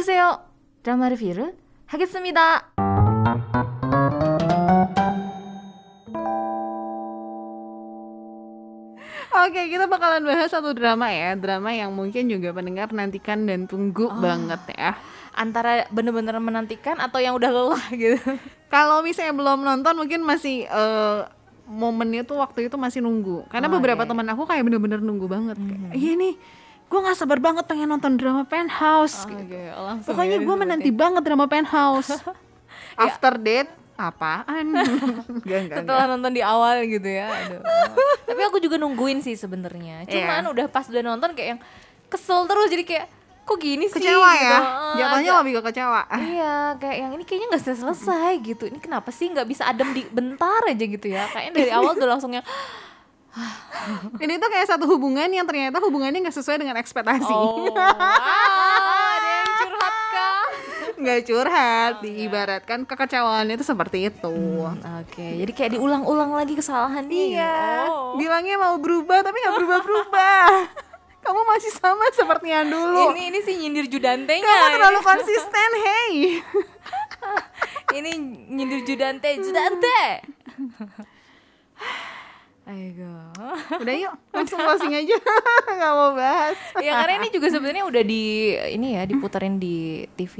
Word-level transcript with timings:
안녕하세요. 0.00 0.40
드라마 0.82 1.10
리뷰를 1.10 1.54
하겠습니다. 1.86 2.72
Oke, 9.36 9.68
kita 9.68 9.84
bakalan 9.86 10.24
bahas 10.24 10.48
satu 10.48 10.72
drama 10.72 11.12
ya, 11.12 11.36
drama 11.36 11.68
yang 11.70 11.92
mungkin 11.92 12.26
juga 12.26 12.56
pendengar 12.56 12.88
nantikan 12.90 13.44
dan 13.44 13.68
tunggu 13.68 14.08
banget 14.16 14.58
ya. 14.74 14.96
Antara 15.36 15.84
bener-bener 15.92 16.40
menantikan 16.40 16.96
atau 16.96 17.20
yang 17.20 17.36
udah 17.36 17.50
lelah 17.52 17.84
gitu. 17.92 18.16
Kalau 18.72 19.04
misalnya 19.04 19.36
belum 19.36 19.60
nonton 19.60 19.92
mungkin 19.92 20.24
masih 20.24 20.64
eh, 20.64 21.20
momennya 21.68 22.24
tuh 22.24 22.40
waktu 22.40 22.72
itu 22.72 22.80
masih 22.80 23.04
nunggu. 23.04 23.44
Karena 23.52 23.68
Oh, 23.68 23.74
beberapa 23.76 24.02
iya. 24.02 24.08
teman 24.08 24.26
aku 24.32 24.48
kayak 24.48 24.64
bener-bener 24.64 25.04
nunggu 25.04 25.26
banget. 25.28 25.56
Kayak, 25.60 25.92
Iya 25.92 26.12
nih, 26.16 26.34
gue 26.91 26.99
nggak 26.99 27.15
sabar 27.15 27.39
banget 27.39 27.63
pengen 27.63 27.87
nonton 27.87 28.13
drama 28.13 28.43
Penthouse. 28.43 29.23
gitu. 29.23 29.39
Oke, 29.39 29.63
langsung 29.71 30.11
Pokoknya 30.11 30.35
ya 30.35 30.43
gue 30.43 30.55
menanti 30.57 30.91
banget 30.91 31.23
drama 31.23 31.47
Penthouse. 31.47 32.11
After 32.99 33.39
date 33.39 33.71
apaan? 33.95 34.73
Enggak, 35.39 35.59
enggak, 35.63 35.77
setelah 35.79 36.05
nonton 36.09 36.31
di 36.31 36.41
awal 36.41 36.83
gitu 36.83 37.05
ya. 37.05 37.29
Aduh. 37.29 37.61
Tapi 38.25 38.41
aku 38.43 38.57
juga 38.57 38.75
nungguin 38.75 39.21
sih 39.21 39.33
sebenarnya. 39.33 40.03
Cuman 40.03 40.41
Iya. 40.41 40.51
udah 40.51 40.65
pas 40.67 40.83
udah 40.83 40.99
nonton 41.01 41.31
kayak 41.31 41.49
yang 41.53 41.61
kesel 42.07 42.43
terus 42.43 42.67
jadi 42.67 42.83
kayak 42.83 43.07
kok 43.41 43.57
gini 43.57 43.85
sih 43.87 43.97
Kecewa 43.97 44.31
gitu. 44.31 44.43
ya. 44.43 44.57
Eh, 44.57 44.95
Jatuhnya 44.97 45.31
lebih 45.39 45.53
ke 45.53 45.71
kecewa. 45.71 46.01
Iya, 46.11 46.55
kayak 46.77 46.97
yang 46.97 47.11
ini 47.13 47.23
kayaknya 47.23 47.47
nggak 47.49 47.63
selesai 47.63 47.79
selesai 47.79 48.31
gitu. 48.41 48.63
Ini 48.67 48.79
kenapa 48.79 49.09
sih 49.09 49.29
nggak 49.29 49.47
bisa 49.47 49.63
adem 49.65 49.93
di 49.93 50.01
bentar 50.07 50.61
aja 50.65 50.81
gitu 50.83 51.07
ya? 51.07 51.25
Kayaknya 51.27 51.53
dari 51.53 51.71
awal 51.71 51.93
udah 51.93 52.09
langsung 52.09 52.31
yang 52.31 52.45
Ini 54.23 54.33
tuh 54.37 54.49
kayak 54.51 54.67
satu 54.67 54.85
hubungan 54.87 55.27
yang 55.31 55.47
ternyata 55.47 55.79
hubungannya 55.79 56.21
nggak 56.21 56.35
sesuai 56.35 56.61
dengan 56.61 56.77
ekspektasi. 56.77 57.31
oh, 57.33 57.71
ah, 57.75 59.17
ada 59.17 59.29
yang 59.29 59.51
curhat 59.57 59.95
kah? 60.11 60.45
nggak 61.01 61.19
curhat, 61.25 61.93
diibaratkan 62.05 62.79
kekecewaannya 62.85 63.57
itu 63.57 63.65
seperti 63.65 64.13
itu. 64.13 64.35
Oke, 65.01 65.27
jadi 65.41 65.51
kayak 65.51 65.71
diulang-ulang 65.79 66.37
lagi 66.37 66.53
kesalahannya. 66.53 67.09
Iya, 67.09 67.57
Oh. 67.89 68.13
bilangnya 68.21 68.61
mau 68.61 68.77
berubah 68.77 69.25
tapi 69.25 69.37
nggak 69.41 69.55
berubah-berubah. 69.57 70.45
Kamu 71.25 71.41
masih 71.45 71.71
sama 71.73 72.05
seperti 72.13 72.49
yang 72.49 72.69
dulu. 72.69 73.13
Ini 73.13 73.29
ini 73.29 73.39
sih 73.45 73.53
nyindir 73.57 73.85
Judantenya. 73.85 74.41
Kamu 74.41 74.67
terlalu 74.73 74.99
konsisten, 75.05 75.69
hey. 75.77 76.13
ini 77.97 78.11
nyindir 78.49 78.81
Judante, 78.85 79.29
Judante. 79.37 80.01
Ayo. 82.71 83.15
Udah 83.83 83.95
yuk, 83.99 84.13
langsung 84.31 84.63
closing 84.63 84.95
aja. 84.95 85.17
Nggak 85.75 85.91
mau 85.91 86.15
bahas. 86.15 86.55
ya 86.79 87.03
karena 87.03 87.19
ini 87.19 87.27
juga 87.35 87.51
sebenarnya 87.51 87.83
udah 87.83 88.03
di 88.07 88.23
ini 88.71 88.95
ya 88.95 89.03
diputerin 89.03 89.59
di 89.59 90.07
TV 90.15 90.35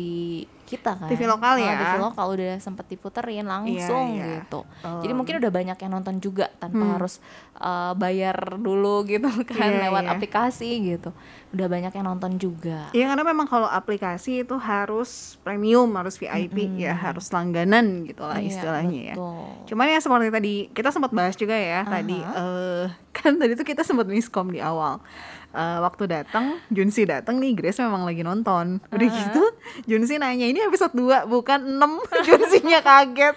kita 0.72 0.95
kan. 0.95 1.05
TV 1.05 1.27
lokal 1.27 1.53
Oh, 1.53 1.59
ya. 1.59 1.75
TV 1.75 1.94
lokal 2.00 2.25
udah 2.31 2.53
sempet 2.58 2.88
diputerin 2.88 3.44
langsung 3.44 4.16
Iya, 4.16 4.16
iya. 4.16 4.25
gitu. 4.39 4.64
Oh. 4.81 5.03
Jadi 5.03 5.11
mungkin 5.11 5.36
udah 5.38 5.52
banyak 5.52 5.75
yang 5.75 5.91
nonton 5.91 6.16
juga 6.17 6.47
tanpa 6.55 6.95
harus 6.95 7.19
uh, 7.55 7.91
bayar 7.94 8.55
dulu 8.55 9.03
gitu 9.03 9.27
kan 9.52 9.67
Iya, 9.67 9.86
lewat 9.86 10.03
iya. 10.03 10.11
aplikasi 10.16 10.69
gitu. 10.88 11.11
Udah 11.52 11.67
banyak 11.67 11.92
yang 11.92 12.08
nonton 12.08 12.39
juga. 12.39 12.88
Iya 12.89 13.11
karena 13.11 13.23
memang 13.23 13.45
kalau 13.45 13.67
aplikasi 13.67 14.42
itu 14.42 14.55
harus 14.55 15.36
premium, 15.42 15.92
harus 15.94 16.16
VIP 16.16 16.55
ya, 16.77 16.95
harus 16.95 17.27
langganan 17.30 18.08
gitu 18.08 18.23
lah 18.23 18.39
Iya, 18.39 18.47
istilahnya 18.49 19.02
ya. 19.03 19.16
betul. 19.19 19.45
Cuman 19.67 19.86
ya 19.88 19.99
seperti 19.99 20.27
tadi 20.30 20.53
kita 20.72 20.89
sempat 20.89 21.11
bahas 21.11 21.36
juga 21.36 21.53
ya 21.53 21.83
tadi 21.83 22.16
eh, 22.16 22.86
kan 23.17 23.36
tadi 23.36 23.53
tuh 23.53 23.66
kita 23.66 23.83
sempat 23.83 24.08
miskom 24.08 24.47
di 24.47 24.58
awal. 24.58 25.03
Eh, 25.52 25.80
waktu 25.84 26.08
datang 26.08 26.64
Junsi 26.72 27.04
datang 27.04 27.44
nih 27.44 27.52
Grace 27.52 27.84
memang 27.84 28.08
lagi 28.08 28.23
nonton. 28.23 28.80
Udah 28.88 29.08
gitu 29.12 29.44
Junsi 29.84 30.16
nanya 30.16 30.48
ini 30.48 30.64
episode 30.64 30.95
2 30.95 31.28
bukan 31.28 31.76
6. 31.76 32.00
Junsinya 32.28 32.80
kaget. 32.80 33.36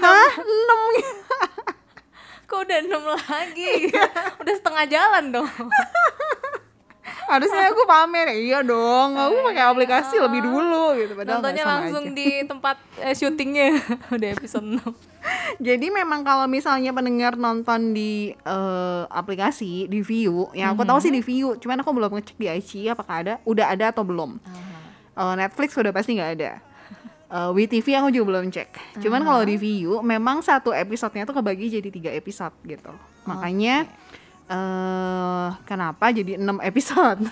Hah? 0.00 0.30
6 0.36 0.44
Kok 2.48 2.64
udah 2.64 2.80
enam 2.80 3.04
lagi? 3.12 3.92
udah 4.40 4.54
setengah 4.56 4.84
jalan 4.88 5.24
dong. 5.36 5.48
Harusnya 7.28 7.64
aku 7.68 7.84
pamer. 7.84 8.32
Iya 8.32 8.64
dong, 8.64 9.14
aku 9.14 9.36
pakai 9.52 9.64
aplikasi 9.68 10.16
lebih 10.16 10.40
dulu 10.48 10.96
gitu 10.96 11.12
padahal 11.12 11.44
Nontonnya 11.44 11.64
langsung 11.68 12.04
aja. 12.08 12.16
di 12.16 12.28
tempat 12.48 12.76
eh, 13.04 13.12
syutingnya 13.12 13.68
udah 14.16 14.28
episode 14.32 14.64
6 14.64 14.80
Jadi 15.60 15.86
memang 15.92 16.24
kalau 16.24 16.48
misalnya 16.48 16.88
pendengar 16.96 17.36
nonton 17.36 17.92
di 17.92 18.32
eh, 18.32 19.02
aplikasi 19.12 19.86
di 19.92 20.00
View, 20.00 20.48
yang 20.56 20.72
aku 20.72 20.88
tahu 20.88 20.98
sih 21.04 21.12
di 21.12 21.20
View, 21.20 21.60
cuman 21.60 21.84
aku 21.84 21.90
belum 21.92 22.10
ngecek 22.16 22.36
di 22.40 22.46
IC 22.48 22.70
apakah 22.96 23.14
ada, 23.20 23.34
udah 23.44 23.66
ada 23.76 23.92
atau 23.92 24.02
belum. 24.02 24.40
Eh, 25.18 25.34
Netflix 25.36 25.76
udah 25.76 25.92
pasti 25.92 26.16
nggak 26.16 26.32
ada. 26.40 26.52
Eh, 27.28 27.50
WeTV 27.52 27.86
aku 28.00 28.08
juga 28.08 28.24
belum 28.32 28.48
cek. 28.48 29.02
Cuman 29.04 29.20
kalau 29.20 29.44
di 29.44 29.60
View, 29.60 30.00
memang 30.00 30.40
satu 30.40 30.72
episodenya 30.72 31.28
tuh 31.28 31.36
kebagi 31.36 31.68
jadi 31.68 31.88
tiga 31.92 32.10
episode 32.16 32.56
gitu. 32.64 32.88
Makanya 33.28 33.84
eh 34.48 35.48
kenapa 35.62 36.10
jadi 36.10 36.36
enam 36.36 36.58
episode? 36.60 37.20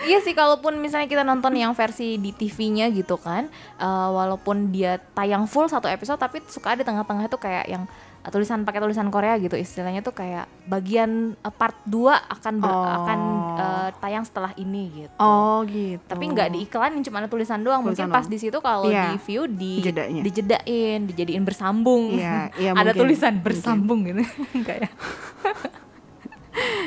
Iya 0.00 0.18
sih 0.18 0.30
kalaupun 0.30 0.78
misalnya 0.78 1.06
kita 1.06 1.22
nonton 1.22 1.52
yang 1.52 1.72
versi 1.72 2.14
di 2.16 2.30
TV-nya 2.30 2.86
gitu 2.88 3.14
kan 3.16 3.50
eh, 3.76 4.08
Walaupun 4.08 4.70
dia 4.70 4.98
tayang 5.12 5.44
full 5.44 5.66
satu 5.66 5.86
episode 5.86 6.18
Tapi 6.18 6.38
suka 6.44 6.72
ada 6.72 6.82
tengah-tengah 6.82 7.24
itu 7.24 7.34
kayak 7.36 7.66
yang 7.66 7.82
eh, 8.20 8.30
tulisan 8.30 8.62
pakai 8.62 8.78
tulisan 8.78 9.10
Korea 9.10 9.34
gitu 9.36 9.54
istilahnya 9.54 9.98
tuh 10.00 10.10
kayak 10.12 10.46
bagian 10.64 11.34
eh, 11.36 11.50
part 11.50 11.74
2 11.84 11.98
akan 12.14 12.54
ber- 12.56 12.70
Oh. 12.72 12.86
akan 12.96 13.18
eh, 13.56 13.88
tayang 13.96 14.22
setelah 14.22 14.54
ini 14.56 14.84
gitu 15.00 15.14
oh 15.18 15.62
gitu. 15.64 16.02
tapi 16.04 16.24
nggak 16.26 16.48
diiklanin 16.52 17.02
cuma 17.02 17.18
ada 17.18 17.28
tulisan 17.28 17.58
doang 17.60 17.82
mungkin 17.82 17.94
Tulisan 17.96 18.10
pas 18.12 18.22
doang. 18.22 18.30
di 18.30 18.38
situ 18.38 18.58
kalau 18.60 18.86
Iya. 18.86 19.02
di 19.08 19.18
view 19.20 19.42
di 19.46 19.72
Jedanya. 19.82 20.22
dijedain 20.22 21.00
dijadiin 21.04 21.42
bersambung 21.42 22.10
Iya, 22.12 22.54
iya, 22.54 22.70
ada 22.74 22.90
mungkin. 22.90 23.00
tulisan 23.02 23.34
bersambung 23.36 24.02
gitu 24.04 24.22
enggak 24.56 24.76
ya 24.78 24.90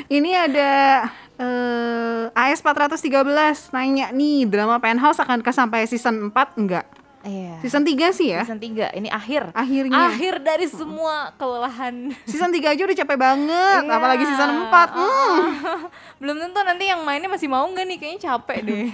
Ini 0.06 0.30
ada 0.32 0.72
eh 1.36 2.24
AS 2.32 2.60
413 2.60 3.10
nanya 3.70 4.08
nih 4.08 4.46
drama 4.46 4.78
Penthouse 4.78 5.18
akan 5.18 5.40
ke 5.40 5.50
sampai 5.50 5.84
season 5.84 6.30
4 6.30 6.56
enggak? 6.56 6.86
iya 7.22 7.58
Season 7.58 7.82
3 7.82 7.90
sih 8.14 8.30
ya. 8.30 8.40
season 8.40 8.56
3 8.56 8.94
ini 8.94 9.10
akhir 9.10 9.50
Akhirnya. 9.50 9.98
akhir 10.06 10.38
dari 10.40 10.64
semua 10.64 11.34
kelelahan 11.34 12.14
Season 12.22 12.48
3 12.48 12.62
aja 12.68 12.82
udah 12.82 12.96
capek 12.96 13.18
banget, 13.18 13.82
Iya. 13.82 13.92
apalagi 13.92 14.24
season 14.24 14.50
4. 14.64 14.88
Hmm. 14.94 15.42
belum 16.16 16.36
tentu 16.40 16.60
nanti 16.62 16.84
yang 16.86 17.02
mainnya 17.02 17.26
masih 17.26 17.50
mau 17.50 17.66
nggak 17.66 17.82
nih 17.84 17.98
kayaknya 17.98 18.20
capek 18.24 18.58
deh 18.62 18.88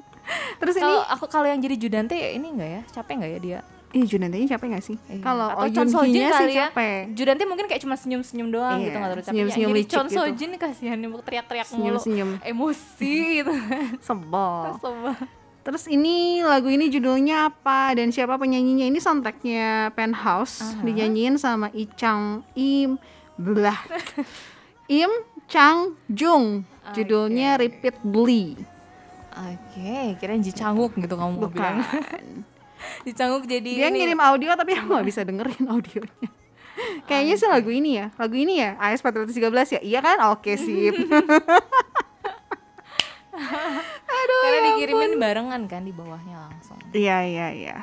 Terus 0.62 0.74
ini 0.76 0.86
kalau 0.86 1.02
aku 1.10 1.24
kalau 1.26 1.44
yang 1.44 1.58
jadi 1.58 1.74
Judante 1.76 2.14
ini 2.14 2.46
enggak 2.48 2.70
ya 2.70 2.82
capek 2.94 3.12
nggak 3.18 3.30
ya 3.30 3.40
dia 3.42 3.60
Ih, 3.92 4.04
Junantanya 4.04 4.46
capek 4.50 4.66
gak 4.72 4.84
sih? 4.84 4.96
Iya. 5.04 5.20
Kalau 5.20 5.48
Oh 5.52 5.68
Chon 5.68 5.84
Sojin 5.86 6.16
sih 6.16 6.24
kali 6.26 6.52
ya. 6.52 6.68
capek. 6.68 7.12
Judante 7.12 7.44
mungkin 7.44 7.68
kayak 7.68 7.80
cuma 7.80 7.92
senyum-senyum 7.92 8.48
doang 8.48 8.80
Iya, 8.80 8.84
gitu 8.84 8.96
nggak 8.96 9.04
terlalu 9.06 9.20
capek. 9.20 9.32
senyum-senyum 9.32 9.68
Yang 9.68 9.76
jadi 9.78 9.84
Chon 9.86 10.06
gitu. 10.06 10.16
Sojin 10.16 10.48
nih 10.48 10.60
kasihan 10.60 10.96
nih 10.96 11.08
teriak-teriak 11.20 11.66
mulu. 11.68 11.76
Senyum-senyum. 11.76 12.30
Emosi 12.42 13.14
gitu. 13.38 13.52
Sebel. 14.00 14.56
Coba. 14.80 15.12
Terus 15.62 15.84
ini 15.86 16.16
lagu 16.42 16.66
ini 16.66 16.88
judulnya 16.88 17.46
apa 17.46 17.94
dan 17.94 18.10
siapa 18.10 18.34
penyanyinya? 18.34 18.82
Ini 18.82 18.98
soundtracknya 18.98 19.92
Penthouse 19.92 20.58
dinyanyiin 20.82 21.38
sama 21.38 21.70
I 21.70 21.86
Chang 21.94 22.42
Im 22.52 22.98
belah 23.36 23.78
Im 24.90 25.12
Chang 25.46 25.94
Jung. 26.08 26.66
Judulnya 26.90 27.54
Repeatedly. 27.56 28.58
Oke, 29.32 30.18
kirain 30.18 30.42
Ji 30.42 30.50
Changuk 30.50 30.92
gitu 30.94 31.14
kamu 31.14 31.38
mau 31.38 31.46
bilang. 31.46 31.78
Changuk 33.18 33.44
jadi 33.46 33.70
Dia 33.86 33.88
ini. 33.90 34.02
ngirim 34.02 34.20
audio 34.20 34.54
tapi 34.54 34.76
aku 34.76 34.88
nggak 34.92 35.06
bisa 35.06 35.20
dengerin 35.24 35.64
audionya. 35.68 36.28
Kayaknya 37.08 37.34
sih 37.36 37.48
lagu 37.48 37.70
ini 37.70 38.00
ya, 38.00 38.06
lagu 38.16 38.34
ini 38.34 38.58
ya, 38.58 38.80
AS 38.80 39.04
413 39.04 39.76
ya. 39.76 39.80
Iya 39.84 40.00
kan? 40.00 40.18
Oke 40.32 40.56
sip. 40.56 40.96
Karena 44.42 44.58
dikirimin 44.74 45.16
barengan 45.16 45.62
kan 45.70 45.82
di 45.84 45.92
bawahnya 45.94 46.36
langsung. 46.48 46.76
Iya 46.92 47.24
iya 47.24 47.48
iya. 47.52 47.78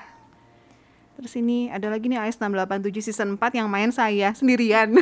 Terus 1.19 1.35
ini 1.35 1.67
ada 1.67 1.91
lagi 1.91 2.07
nih 2.07 2.19
AS 2.21 2.39
687 2.39 3.11
season 3.11 3.35
4 3.35 3.59
yang 3.59 3.67
main 3.67 3.91
saya 3.91 4.31
sendirian. 4.31 4.95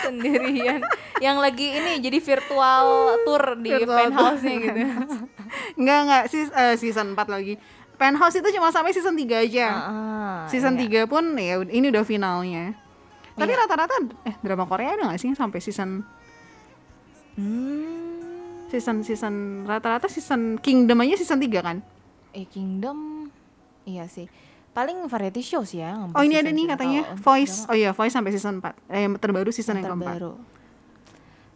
Sendirian. 0.00 0.80
yang 1.20 1.36
lagi 1.36 1.76
ini 1.76 2.00
jadi 2.00 2.18
virtual 2.18 3.14
tour 3.28 3.60
di 3.60 3.70
Virtual 3.70 3.96
penthouse-nya 4.08 4.56
gitu. 4.56 4.80
Enggak 5.74 5.98
enggak 6.02 6.22
sis, 6.26 6.48
eh, 6.50 6.74
season 6.74 7.12
4 7.12 7.28
lagi. 7.28 7.54
Penthouse 7.94 8.40
itu 8.40 8.48
cuma 8.56 8.72
sampai 8.72 8.90
season 8.90 9.12
3 9.12 9.44
aja. 9.44 9.66
Ah, 9.68 10.38
season 10.48 10.74
iya. 10.74 11.04
3 11.04 11.10
pun 11.10 11.36
ya 11.36 11.60
ini 11.60 11.86
udah 11.88 12.00
finalnya. 12.00 12.72
Tapi 13.36 13.52
rata-rata 13.52 13.94
eh 14.24 14.34
drama 14.40 14.64
Korea 14.64 14.96
ada 14.96 15.12
gak 15.12 15.20
sih 15.20 15.28
yang 15.28 15.38
sampai 15.38 15.60
season 15.60 16.04
Hmm. 17.36 18.66
season 18.68 19.00
season 19.00 19.64
rata-rata 19.64 20.06
season 20.06 20.58
Kingdom 20.60 21.00
aja 21.00 21.16
season 21.16 21.40
3 21.40 21.60
kan? 21.60 21.76
Eh 22.32 22.44
Kingdom 22.44 23.28
iya 23.84 24.04
sih. 24.06 24.28
Paling 24.70 25.10
variety 25.10 25.42
show 25.42 25.66
sih 25.66 25.82
ya. 25.82 25.98
Oh 26.14 26.22
ini 26.22 26.38
ada 26.38 26.48
nih 26.48 26.66
katanya 26.68 27.02
untuk 27.10 27.26
Voice. 27.26 27.66
Oh 27.66 27.74
iya 27.74 27.90
Voice 27.90 28.14
sampai 28.14 28.30
season 28.30 28.62
4. 28.62 28.76
Eh 28.88 29.02
yang 29.02 29.18
terbaru 29.18 29.50
season 29.50 29.76
yang, 29.76 29.86
keempat. 29.88 30.14
terbaru. 30.20 30.32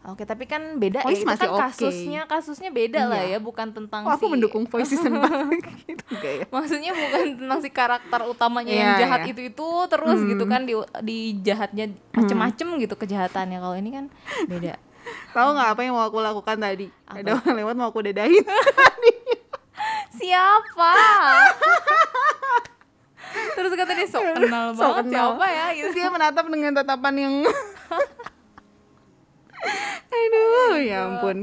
Oke, 0.05 0.23
tapi 0.23 0.45
kan 0.45 0.77
beda 0.77 1.01
Voice 1.01 1.17
ya. 1.17 1.19
Itu 1.19 1.27
masih 1.27 1.41
kan 1.41 1.51
oke. 1.51 1.61
kasusnya 1.65 2.21
kasusnya 2.25 2.69
beda 2.69 3.07
lah 3.07 3.19
Iya. 3.19 3.31
ya, 3.31 3.39
bukan 3.41 3.71
tentang 3.71 4.03
Oh, 4.05 4.13
aku 4.13 4.23
si 4.23 4.31
mendukung 4.31 4.65
voice 4.65 4.91
season 4.93 5.17
4 5.17 5.49
gitu 5.81 6.05
ya? 6.21 6.45
Maksudnya 6.47 6.93
bukan 6.93 7.39
tentang 7.39 7.59
si 7.59 7.69
karakter 7.69 8.21
utamanya 8.23 8.69
yang 8.69 8.91
Iya, 8.91 8.99
jahat 9.01 9.21
iya. 9.23 9.31
itu 9.33 9.41
itu 9.47 9.67
terus 9.89 10.19
gitu 10.21 10.45
kan 10.45 10.63
di 10.63 10.73
di 11.01 11.41
jahatnya 11.41 11.91
macem-macem 12.11 12.67
gitu 12.79 12.95
kejahatannya. 12.95 13.59
Kalau 13.59 13.75
ini 13.75 13.91
kan 13.91 14.05
beda. 14.45 14.77
Tahu 15.33 15.49
nggak 15.53 15.69
apa 15.73 15.81
yang 15.83 15.93
mau 15.93 16.03
aku 16.03 16.19
lakukan 16.19 16.57
tadi? 16.59 16.87
Apa? 17.05 17.19
Ada 17.19 17.31
orang 17.35 17.55
lewat 17.59 17.75
mau 17.75 17.87
aku 17.89 17.99
dedahin. 18.03 18.41
Siapa? 20.15 20.93
terus 23.55 23.73
kata 23.73 23.93
dia 23.93 24.07
sok 24.07 24.25
kenal 24.37 24.73
banget 24.73 25.05
kenal. 25.05 25.35
siapa 25.35 25.47
ya 25.49 25.65
gitu. 25.73 25.85
Terus 25.85 25.95
dia 25.97 26.09
menatap 26.09 26.45
dengan 26.47 26.71
tatapan 26.73 27.15
yang 27.19 27.35
Aduh, 30.67 30.81
ya 30.81 30.99
ampun. 31.07 31.39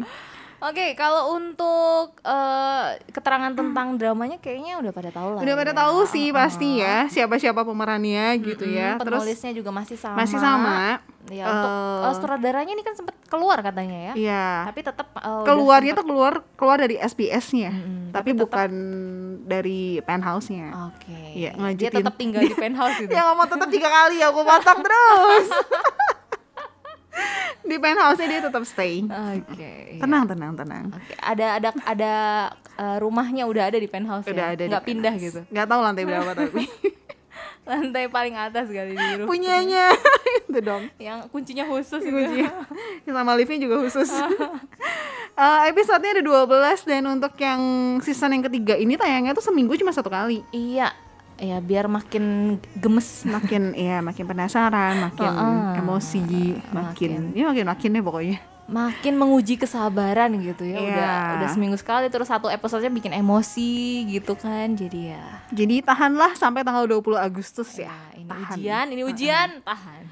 Oke, 0.62 0.94
kalau 0.94 1.34
untuk 1.34 2.22
eh, 2.22 2.86
keterangan 3.10 3.50
tentang 3.52 3.98
dramanya 3.98 4.38
kayaknya 4.38 4.78
udah 4.78 4.92
pada 4.92 5.10
tahu 5.10 5.30
lah. 5.34 5.42
Udah 5.42 5.56
pada 5.56 5.74
ya. 5.74 5.78
tahu 5.80 5.98
sih 6.06 6.30
pasti 6.30 6.78
ya 6.78 7.06
siapa-siapa 7.08 7.62
pemerannya 7.62 8.38
gitu 8.40 8.70
ya. 8.70 8.94
Hmm, 8.94 9.02
Terus 9.02 9.10
penulisnya 9.18 9.52
juga 9.52 9.70
masih 9.72 9.98
sama. 9.98 10.16
masih 10.16 10.38
sama. 10.38 11.02
Ya, 11.28 11.46
untuk 11.46 11.70
Eh, 11.72 12.02
eh, 12.04 12.14
sutradaranya 12.14 12.72
ini 12.72 12.84
kan 12.84 12.94
sempat 12.94 13.18
keluar 13.26 13.58
katanya 13.60 14.14
ya. 14.14 14.14
Iya. 14.14 14.46
Tapi 14.68 14.80
tetap 14.84 15.08
udah 15.12 15.42
Keluarnya 15.44 15.94
sempet- 15.94 15.98
tuh 15.98 16.06
keluar 16.08 16.34
keluar 16.54 16.78
dari 16.78 16.96
SBS-nya. 16.96 17.72
Mm-mm, 17.72 18.02
tapi 18.08 18.14
tapi 18.14 18.30
tetap- 18.30 18.42
bukan 18.44 18.72
dari 19.42 19.82
penthouse-nya. 20.00 20.68
Oke. 20.88 21.18
Iya, 21.34 21.52
Dia 21.52 21.58
ngelanjutin. 21.58 21.98
tetap 21.98 22.16
tinggal 22.16 22.42
di 22.44 22.54
penthouse 22.54 22.98
gitu. 23.02 23.10
Ya 23.10 23.26
ngomong 23.26 23.50
tetap 23.50 23.66
tiga 23.68 23.90
kali 23.90 24.18
aku 24.20 24.40
potong 24.44 24.80
terus. 24.80 25.48
Di 27.82 27.88
penthouse-nya 27.90 28.28
dia 28.30 28.42
tetap 28.46 28.64
stay. 28.64 29.02
Oke. 29.02 29.58
iya. 29.58 29.98
Tenang, 29.98 30.30
tenang, 30.30 30.54
tenang. 30.54 30.86
Oke, 30.94 31.14
ada 31.18 31.58
ada 31.58 31.70
ada 31.82 32.14
eh, 32.78 32.98
rumahnya 33.02 33.44
udah 33.44 33.74
ada 33.74 33.78
di 33.78 33.90
penthouse 33.90 34.30
Udah 34.30 34.54
ya. 34.54 34.56
ada 34.56 34.64
Nggak 34.70 34.86
pindah 34.86 35.12
penthouse. 35.12 35.26
gitu. 35.26 35.40
Nggak 35.50 35.66
tahu 35.66 35.80
lantai 35.82 36.04
berapa 36.06 36.32
tapi. 36.32 36.62
Lantai 37.62 38.10
paling 38.10 38.34
atas 38.34 38.68
kali 38.68 38.94
di 38.94 39.08
rumah. 39.18 39.30
Punyanya 39.30 39.94
itu 40.50 40.60
dong. 40.60 40.90
Yang 40.98 41.30
kuncinya 41.30 41.66
khusus 41.66 42.02
gitu. 42.02 42.10
Kuncinya. 42.12 42.50
Sama 43.06 43.38
liftnya 43.38 43.58
juga 43.60 43.86
khusus. 43.86 44.10
Eh, 45.32 45.60
episodenya 45.70 46.20
ada 46.20 46.24
12 46.26 46.90
dan 46.90 47.04
untuk 47.08 47.34
yang 47.38 47.62
season 48.02 48.34
yang 48.34 48.44
ketiga 48.44 48.74
ini 48.76 48.98
tayangnya 48.98 49.32
tuh 49.32 49.46
seminggu 49.46 49.78
cuma 49.78 49.94
satu 49.94 50.10
kali. 50.10 50.42
Iya. 50.50 50.90
Ya 51.42 51.58
biar 51.58 51.90
makin 51.90 52.24
gemes. 52.76 53.26
Makin 53.26 53.74
ya 53.74 53.98
makin 54.00 54.24
penasaran, 54.24 55.02
makin 55.02 55.26
Heeh. 55.28 55.82
emosi, 55.82 56.22
makin, 56.70 57.34
ya 57.34 57.50
makin 57.50 57.66
makin 57.68 57.90
deh 57.92 58.04
pokoknya. 58.04 58.38
makin 58.72 59.20
menguji 59.20 59.60
kesabaran 59.60 60.32
gitu 60.40 60.64
ya 60.64 60.80
udah 60.80 60.96
Iya. 61.12 61.36
udah 61.36 61.48
seminggu 61.52 61.76
sekali 61.76 62.08
terus 62.08 62.32
satu 62.32 62.48
episodenya 62.48 62.88
bikin 62.90 63.12
emosi 63.12 63.68
gitu 64.08 64.32
kan 64.34 64.72
jadi 64.72 65.12
ya 65.12 65.26
Jadi 65.52 65.84
tahanlah 65.84 66.32
sampai 66.34 66.64
tanggal 66.64 66.88
20 66.88 67.20
Agustus 67.20 67.68
ya. 67.76 67.92
ya 67.92 67.98
ini 68.16 68.32
tahan. 68.32 68.56
ujian 68.56 68.86
ini 68.88 69.02
ujian 69.04 69.50
tahan 69.60 70.04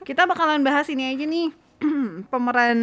Kita 0.00 0.24
bakalan 0.24 0.64
bahas 0.64 0.88
ini 0.88 1.04
aja 1.04 1.20
nih. 1.20 1.52
pemeran 2.32 2.78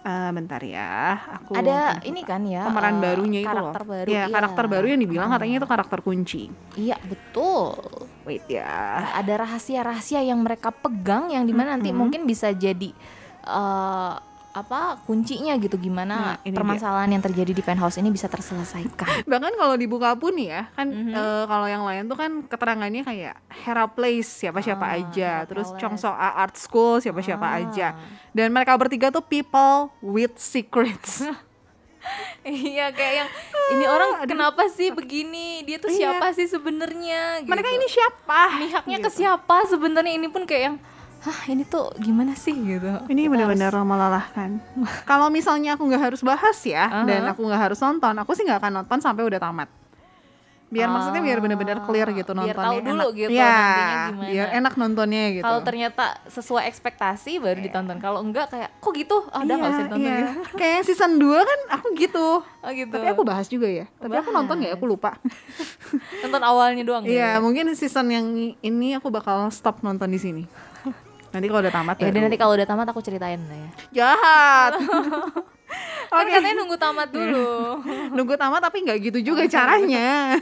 eh, 0.00 0.30
bentar 0.30 0.62
ya. 0.62 1.18
Aku 1.40 1.52
ada 1.52 1.98
ini 2.02 2.22
kan 2.22 2.42
ya 2.42 2.62
pemeran 2.64 2.96
eh, 2.96 3.00
barunya 3.00 3.40
itu 3.40 3.48
loh. 3.48 3.70
karakter 3.70 3.84
baru 3.84 4.08
Ya, 4.08 4.22
iya. 4.22 4.26
karakter 4.30 4.64
baru 4.66 4.86
yang 4.88 5.00
dibilang 5.00 5.28
katanya 5.28 5.54
itu 5.56 5.68
karakter 5.68 5.98
kunci. 6.00 6.42
iya 6.74 6.96
betul 7.02 7.74
Wait 8.22 8.46
ya. 8.46 9.10
ada 9.12 9.34
rahasia-rahasia 9.38 10.22
yang 10.22 10.38
mereka 10.38 10.70
pegang 10.70 11.28
yang 11.28 11.42
di 11.42 11.52
mana 11.52 11.74
nanti 11.74 11.90
mungkin 11.90 12.24
bisa 12.24 12.50
jadi 12.50 12.94
eh, 13.42 14.14
apa 14.50 14.98
kuncinya 15.02 15.54
gitu 15.56 15.76
gimana 15.76 16.14
Nah, 16.14 16.36
ini 16.42 16.50
permasalahan 16.52 17.06
yang 17.08 17.22
terjadi 17.22 17.50
di 17.50 17.62
penthouse 17.62 17.96
ini 17.96 18.10
bisa 18.10 18.26
terselesaikan 18.26 19.22
Bahkan 19.30 19.52
kalau 19.54 19.74
dibuka 19.74 20.12
pun 20.14 20.34
ya, 20.34 20.66
kan 20.72 20.86
Mhm. 20.86 21.12
eh, 21.12 21.44
kalau 21.46 21.64
yang 21.64 21.82
lain 21.82 22.04
tuh 22.04 22.14
kan 22.14 22.42
keterangannya 22.42 23.00
kayak 23.00 23.38
Hera 23.48 23.86
Place 23.86 24.42
siapa-siapa 24.42 24.82
Ah, 24.82 24.96
aja, 24.96 25.30
Hera 25.36 25.46
terus. 25.46 25.70
Chongso 25.76 26.10
Art 26.10 26.54
School 26.54 26.98
siapa-siapa 26.98 27.46
Ah. 27.46 27.58
aja. 27.60 27.88
Dan 28.30 28.50
mereka 28.50 28.74
bertiga 28.74 29.08
tuh 29.08 29.22
people 29.22 29.94
with 30.00 30.34
secrets. 30.34 31.22
Iya 32.40 32.88
kayak 32.90 33.14
yang 33.14 33.30
ini 33.70 33.84
orang 33.84 34.24
kenapa 34.24 34.64
sih 34.66 34.88
begini? 34.90 35.60
Dia 35.62 35.76
tuh 35.76 35.92
Iya. 35.92 36.16
siapa 36.16 36.32
sih 36.32 36.48
sebenarnya? 36.48 37.44
mereka 37.44 37.68
gitu. 37.68 37.76
ini 37.76 37.86
siapa? 37.88 38.40
mihaknya 38.56 38.96
ke 38.98 39.04
Gitu. 39.06 39.18
siapa 39.20 39.56
sebenarnya 39.68 40.14
ini 40.14 40.26
pun 40.26 40.42
kayak 40.42 40.62
yang 40.64 40.76
hah 41.20 41.40
ini 41.46 41.62
tuh 41.62 41.92
gimana 41.96 42.32
sih 42.32 42.52
gitu. 42.52 42.88
Ini 43.06 43.28
benar-benar 43.28 43.76
melelahkan. 43.76 44.56
Kalau 45.04 45.28
misalnya 45.28 45.76
aku 45.76 45.84
nggak 45.84 46.02
harus 46.08 46.20
bahas 46.20 46.56
ya, 46.64 46.88
Aha. 46.88 47.04
dan 47.04 47.28
aku 47.28 47.44
nggak 47.44 47.60
harus 47.60 47.78
nonton, 47.78 48.14
aku 48.16 48.32
sih 48.32 48.42
nggak 48.42 48.58
akan 48.58 48.72
nonton 48.80 48.98
sampai 48.98 49.22
udah 49.22 49.36
tamat. 49.36 49.68
Biar 50.70 50.86
maksudnya 50.86 51.18
biar 51.18 51.42
benar-benar 51.42 51.82
clear 51.82 52.06
gitu 52.14 52.30
Biar 52.30 52.54
nontonnya. 52.54 52.62
tahu 52.62 52.78
dulu 52.86 53.02
enak. 53.02 53.18
gitu 53.18 53.30
ya, 53.34 53.42
nantinya 53.50 53.98
gimana. 54.06 54.30
biar 54.30 54.48
enak 54.54 54.74
nontonnya 54.78 55.22
gitu. 55.34 55.42
Kalau 55.42 55.60
ternyata 55.60 56.04
sesuai 56.30 56.62
ekspektasi 56.70 57.32
baru 57.36 57.58
ditonton. 57.58 57.98
Kalau 57.98 58.22
enggak 58.22 58.46
kayak 58.48 58.70
kok 58.78 58.92
gitu? 58.94 59.26
Ah, 59.28 59.42
udah 59.42 59.50
nggak 59.50 59.66
Iya, 59.66 59.74
usah 59.74 59.84
ditonton 59.84 60.06
gitu. 60.14 60.30
Kayak 60.62 60.80
season 60.86 61.12
2 61.18 61.26
kan 61.42 61.60
aku 61.74 61.86
gitu. 61.98 62.26
Oh 62.46 62.70
gitu. 62.70 62.94
Tapi 62.94 63.08
aku 63.10 63.22
bahas 63.26 63.50
juga 63.50 63.66
ya. 63.66 63.90
Tapi 63.98 64.14
aku 64.14 64.30
nonton 64.30 64.56
ya? 64.62 64.70
Aku 64.72 64.86
lupa. 64.86 65.18
nonton 66.22 66.38
awalnya 66.40 66.82
doang. 66.86 67.02
Iya, 67.02 67.34
gitu. 67.34 67.42
mungkin 67.42 67.64
season 67.74 68.06
yang 68.06 68.26
ini 68.56 68.88
aku 68.94 69.10
bakal 69.10 69.50
stop 69.50 69.82
nonton 69.82 70.06
di 70.06 70.22
sini. 70.22 70.44
Nanti 71.30 71.46
kalau 71.46 71.60
udah 71.60 71.70
tamat 71.72 71.94
Ya, 71.96 72.10
nanti 72.10 72.34
kalau 72.34 72.54
udah 72.54 72.66
tamat 72.66 72.86
aku 72.86 73.00
ceritain 73.00 73.38
lah 73.40 73.56
ya. 73.56 73.70
jahat. 73.92 74.72
Kan 76.10 76.26
katanya 76.26 76.56
nunggu 76.58 76.74
tamat 76.74 77.08
dulu. 77.08 77.78
Nunggu 78.16 78.34
tamat 78.34 78.58
tapi 78.60 78.82
nggak 78.82 78.98
gitu 79.00 79.18
juga 79.24 79.46
caranya. 79.46 80.34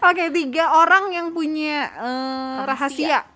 Oke, 0.00 0.30
tiga 0.30 0.70
orang 0.72 1.10
yang 1.10 1.28
punya 1.30 1.90
eh, 1.90 2.58
rahasia. 2.62 3.26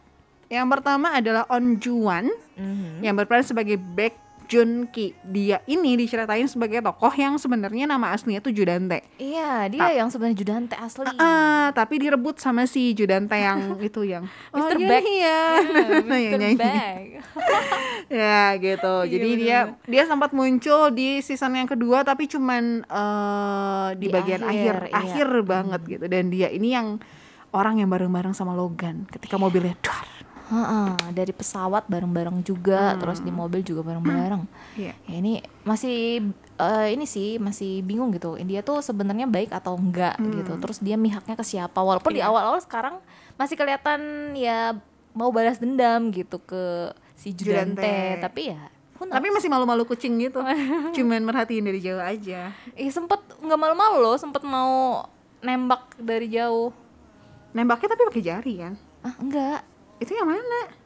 Yang 0.47 0.67
pertama 0.69 1.11
adalah 1.13 1.43
On 1.49 1.75
Juan 1.77 2.31
Mhm. 2.55 3.01
yang 3.01 3.15
berperan 3.15 3.43
sebagai 3.43 3.75
Baek 3.75 4.15
Jun 4.51 4.91
Ki. 4.91 5.15
Dia 5.23 5.63
ini 5.71 5.95
diceritain 5.95 6.51
sebagai 6.51 6.83
tokoh 6.83 7.15
yang 7.15 7.39
sebenarnya 7.39 7.87
nama 7.87 8.11
aslinya 8.11 8.43
tuh 8.43 8.51
Judante. 8.51 9.07
Iya, 9.23 9.71
dia 9.71 10.03
yang 10.03 10.11
sebenarnya 10.11 10.43
Judante 10.43 10.75
asli. 10.75 11.07
Ah, 11.23 11.71
tapi 11.71 12.03
direbut 12.03 12.43
sama 12.43 12.67
si 12.67 12.91
Judante 12.91 13.39
yang 13.39 13.75
itu 13.89 14.03
yang 14.03 14.27
Mr. 14.51 14.77
iya 14.83 14.99
ya. 15.07 15.41
Mr. 16.35 16.59
Bag. 16.59 17.05
ya 18.11 18.43
gitu. 18.59 18.95
Iya, 19.07 19.11
Jadi 19.15 19.31
dia 19.39 19.59
dia 19.87 20.03
sempat 20.11 20.35
muncul 20.35 20.91
di 20.91 21.23
season 21.23 21.55
yang 21.55 21.71
kedua 21.71 22.03
tapi 22.03 22.27
cuman 22.27 22.83
eh, 22.83 23.89
di, 23.95 24.11
Di 24.11 24.13
bagian 24.13 24.43
akhir 24.43 24.91
akhir, 24.91 24.99
akhir, 24.99 25.29
iya. 25.31 25.47
banget 25.47 25.81
gitu. 25.87 26.05
Dan 26.11 26.25
dia 26.35 26.51
ini 26.51 26.75
yang 26.75 26.99
orang 27.55 27.79
yang 27.79 27.89
bareng-bareng 27.91 28.35
sama 28.35 28.59
Logan 28.59 29.07
ketika 29.15 29.39
mobilnya 29.39 29.79
dar. 29.79 30.20
Heeh, 30.51 31.15
dari 31.15 31.31
pesawat 31.31 31.87
bareng-bareng 31.87 32.43
juga, 32.43 32.99
terus 32.99 33.23
di 33.23 33.31
mobil 33.31 33.63
juga 33.63 33.87
bareng-bareng. 33.87 34.43
Iya. 34.81 34.95
Ya 35.07 35.15
ini 35.17 35.39
masih 35.63 36.31
eh, 36.57 36.89
ini 36.91 37.05
sih 37.05 37.37
masih 37.37 37.83
bingung 37.83 38.11
gitu. 38.11 38.35
Dia 38.41 38.61
tuh 38.61 38.81
sebenarnya 38.81 39.27
baik 39.27 39.51
atau 39.51 39.75
enggak 39.75 40.19
gitu. 40.19 40.59
Terus 40.59 40.79
dia 40.79 40.95
mihaknya 40.95 41.35
ke 41.35 41.43
siapa? 41.43 41.79
Walaupun 41.79 42.11
di 42.11 42.19
Iya. 42.19 42.31
awal-awal 42.31 42.59
sekarang 42.59 42.99
masih 43.35 43.55
kelihatan 43.55 44.01
ya 44.35 44.75
mau 45.11 45.31
balas 45.31 45.59
dendam 45.59 46.11
gitu 46.11 46.39
ke 46.39 46.95
si 47.15 47.31
Judante, 47.31 47.83
Judante. 47.83 48.23
tapi 48.23 48.43
ya? 48.51 48.63
Tapi 48.97 49.27
masih 49.29 49.49
malu-malu 49.49 49.85
kucing 49.85 50.19
gitu. 50.19 50.39
cuman 50.97 51.23
merhatiin 51.25 51.65
dari 51.65 51.81
jauh 51.81 52.01
aja. 52.01 52.53
Eh, 52.73 52.89
sempet 52.89 53.19
nggak 53.39 53.59
malu-malu 53.59 53.97
loh, 54.01 54.17
sempet 54.17 54.43
mau 54.43 55.05
nembak 55.41 55.97
dari 55.97 56.29
jauh. 56.29 56.69
Nembaknya 57.51 57.91
tapi 57.91 58.03
pakai 58.07 58.23
jari 58.23 58.55
kan. 58.57 58.75
Ah, 59.01 59.17
enggak. 59.17 59.61
Itu 60.01 60.11
yang 60.11 60.27
mana? 60.27 60.61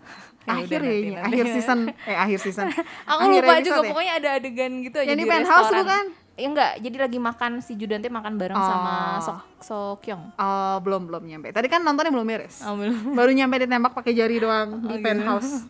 Ya 0.44 0.60
akhir 0.60 0.76
udah, 0.76 0.84
nanti, 0.84 0.92
kayaknya, 1.00 1.16
nanti. 1.16 1.28
akhir 1.32 1.46
season 1.56 1.78
eh 2.04 2.16
akhir 2.20 2.38
season. 2.38 2.66
Aku 3.08 3.20
Akhir 3.24 3.40
lupa 3.40 3.54
juga, 3.64 3.80
ya? 3.80 3.88
pokoknya 3.88 4.12
ada 4.14 4.28
adegan 4.36 4.72
gitu 4.84 4.96
aja 4.98 5.08
Yang 5.08 5.16
di 5.16 5.24
di 5.24 5.30
penthouse 5.32 5.72
bukan? 5.72 6.04
Ya 6.34 6.46
enggak, 6.50 6.72
jadi 6.82 6.96
lagi 7.00 7.18
makan 7.18 7.50
si 7.62 7.72
Judante 7.72 8.08
makan 8.10 8.32
bareng 8.36 8.58
sama 8.58 8.92
Oh. 8.92 9.22
Sok 9.22 9.38
Sokyong. 9.62 10.36
Oh, 10.36 10.76
belum 10.82 11.08
belum 11.08 11.22
nyampe. 11.24 11.48
Tadi 11.48 11.64
kan 11.64 11.80
nontonnya 11.80 12.12
belum 12.12 12.28
beres. 12.28 12.60
Oh, 12.60 12.76
belum. 12.76 12.92
Baru 13.18 13.32
nyampe 13.32 13.56
ditembak 13.56 13.96
pakai 13.96 14.12
jari 14.12 14.36
doang 14.36 14.84
di 14.84 14.84
Oh, 14.84 14.92
gitu. 14.92 15.00
penthouse. 15.00 15.64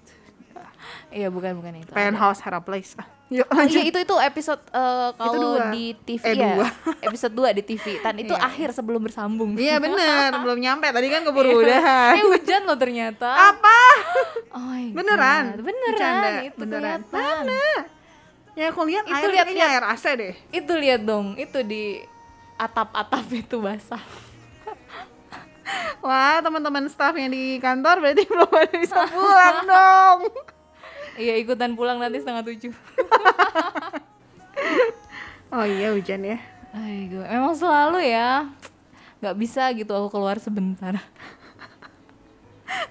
Iya, 1.09 1.31
bukan 1.31 1.55
bukan 1.55 1.73
itu. 1.79 1.91
Penthouse 1.95 2.43
Hera 2.43 2.59
Place. 2.59 2.99
Yuk 3.35 3.47
Oh, 3.47 3.57
lanjut. 3.57 3.75
iya 3.75 3.83
itu 3.85 3.99
itu 3.99 4.15
episode 4.17 4.63
eh, 4.69 5.11
kalau 5.13 5.59
di 5.69 5.85
TV 5.99 6.23
Eh, 6.23 6.35
ya. 6.35 6.55
dua. 6.55 6.69
episode 7.09 7.35
2 7.35 7.51
di 7.53 7.63
TV. 7.65 7.85
Dan 7.99 8.15
itu 8.17 8.31
Iya. 8.31 8.47
akhir 8.47 8.69
sebelum 8.71 9.03
bersambung. 9.03 9.51
Iya 9.55 9.81
bener, 9.85 10.39
belum 10.39 10.55
nyampe. 10.57 10.87
Tadi 10.87 11.09
kan 11.09 11.23
keburu 11.23 11.59
udahan. 11.59 12.15
Eh 12.15 12.25
hujan 12.25 12.63
loh 12.63 12.77
ternyata. 12.77 13.27
Apa? 13.51 13.79
Oh 14.55 14.63
my 14.63 14.87
Beneran? 14.93 15.45
God. 15.51 15.67
Beneran 15.67 15.91
Bercanda? 15.91 16.29
itu 16.45 16.57
Beneran? 16.57 17.01
kelihatan. 17.03 17.45
Ya 18.55 18.71
aku 18.71 18.81
lihat 18.87 19.03
Itu 19.03 19.15
air 19.17 19.27
lihat- 19.29 19.47
kayaknya 19.51 19.67
air 19.69 19.85
AC 19.85 20.05
deh. 20.15 20.35
Itu 20.49 20.73
lihat 20.77 21.03
dong, 21.03 21.35
itu 21.35 21.59
di 21.61 21.99
atap-atap 22.55 23.27
itu 23.33 23.59
basah. 23.59 23.99
Wah, 26.01 26.39
teman-teman 26.39 26.87
staff 26.87 27.11
yang 27.15 27.33
di 27.33 27.59
kantor 27.59 27.99
berarti 27.99 28.23
belum 28.23 28.47
ada 28.47 28.77
bisa 28.77 29.03
pulang 29.09 29.59
dong. 29.65 30.19
Iya 31.15 31.35
ikutan 31.37 31.73
pulang 31.73 31.97
nanti 31.97 32.19
setengah 32.19 32.43
tujuh. 32.45 32.73
oh 35.51 35.65
iya 35.65 35.91
hujan 35.91 36.21
ya 36.25 36.39
Aigo, 36.73 37.23
memang 37.23 37.55
selalu 37.55 38.03
ya 38.05 38.51
nggak 39.21 39.37
bisa 39.37 39.71
gitu 39.73 39.89
aku 39.91 40.11
keluar 40.11 40.37
sebentar. 40.37 40.99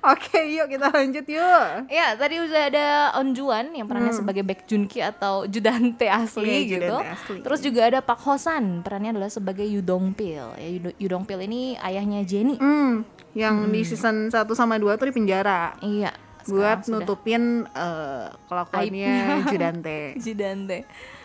oke 0.05 0.39
yuk 0.47 0.65
kita 0.67 0.87
lanjut 0.87 1.25
yuk 1.27 1.67
Ya 1.87 2.15
tadi 2.15 2.39
udah 2.39 2.61
ada 2.63 2.87
On 3.13 3.29
Juan 3.31 3.69
yang 3.69 3.85
perannya 3.85 4.15
sebagai 4.15 4.41
Baek 4.41 4.63
Junki 4.63 4.97
atau 4.97 5.43
Judante 5.43 6.07
asli 6.07 6.47
Iya, 6.47 6.59
gitu. 6.63 6.95
Judante 6.95 7.07
asli. 7.11 7.37
Terus 7.43 7.59
juga 7.59 7.81
ada 7.85 7.99
Pak 7.99 8.17
Hosan 8.17 8.79
perannya 8.79 9.11
adalah 9.11 9.27
sebagai 9.27 9.65
Yudong 9.65 10.15
Pil. 10.15 10.47
Ya 10.55 10.69
Yudo- 10.71 10.95
Yudong 10.97 11.23
Pil 11.23 11.43
ini 11.43 11.75
ayahnya 11.77 12.23
Jenny. 12.23 12.55
hmm 12.55 13.03
yang 13.33 13.65
di 13.67 13.81
season 13.81 14.29
1 14.29 14.45
sama 14.53 14.77
2 14.77 14.93
tuh 14.93 15.09
di 15.09 15.13
penjara 15.13 15.73
Iya. 15.79 16.13
Buat 16.45 16.53
sekarang 16.53 16.83
sudah 16.83 16.99
nutupin 16.99 17.43
eh, 17.67 18.25
kelakuannya 18.45 19.13
Judante 19.51 19.99
Judante, 20.15 20.77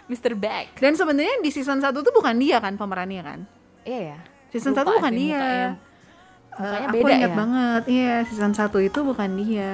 Mr. 0.06 0.32
Baek. 0.34 0.68
dan 0.76 0.92
sebenarnya 0.92 1.34
di 1.38 1.48
season 1.48 1.78
1 1.78 1.90
tuh 1.92 2.10
bukan 2.10 2.34
dia 2.34 2.58
kan 2.58 2.74
pemerannya 2.74 3.22
kan 3.22 3.40
Iya 3.82 4.00
ya. 4.12 4.18
Season 4.48 4.72
Lupa 4.72 4.84
1 4.84 4.96
bukan 4.96 5.12
dia. 5.14 5.32
mukanya. 5.34 5.56
Eh, 5.58 5.70
Mukanya 6.58 6.80
aku 6.82 6.94
beda 6.94 7.12
ingat 7.14 7.22
ya? 7.24 7.36
banget. 7.36 7.82
Iya, 7.86 8.14
season 8.24 8.52
1 8.52 8.60
itu 8.80 8.98
bukan 9.02 9.30
dia. 9.38 9.72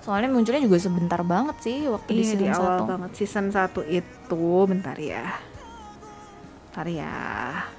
Soalnya 0.00 0.28
munculnya 0.28 0.60
juga 0.60 0.76
sebentar 0.76 1.20
banget 1.20 1.56
sih 1.60 1.76
waktu 1.86 2.08
di 2.08 2.14
Iya, 2.16 2.34
di 2.34 2.46
season 2.46 2.54
awal 2.56 2.78
1. 2.80 2.90
banget. 2.90 3.10
Season 3.14 3.46
1 3.48 3.80
itu 3.86 4.42
bentar 4.64 4.96
ya. 4.96 5.24
Bentar 6.66 6.86
ya. 6.88 7.16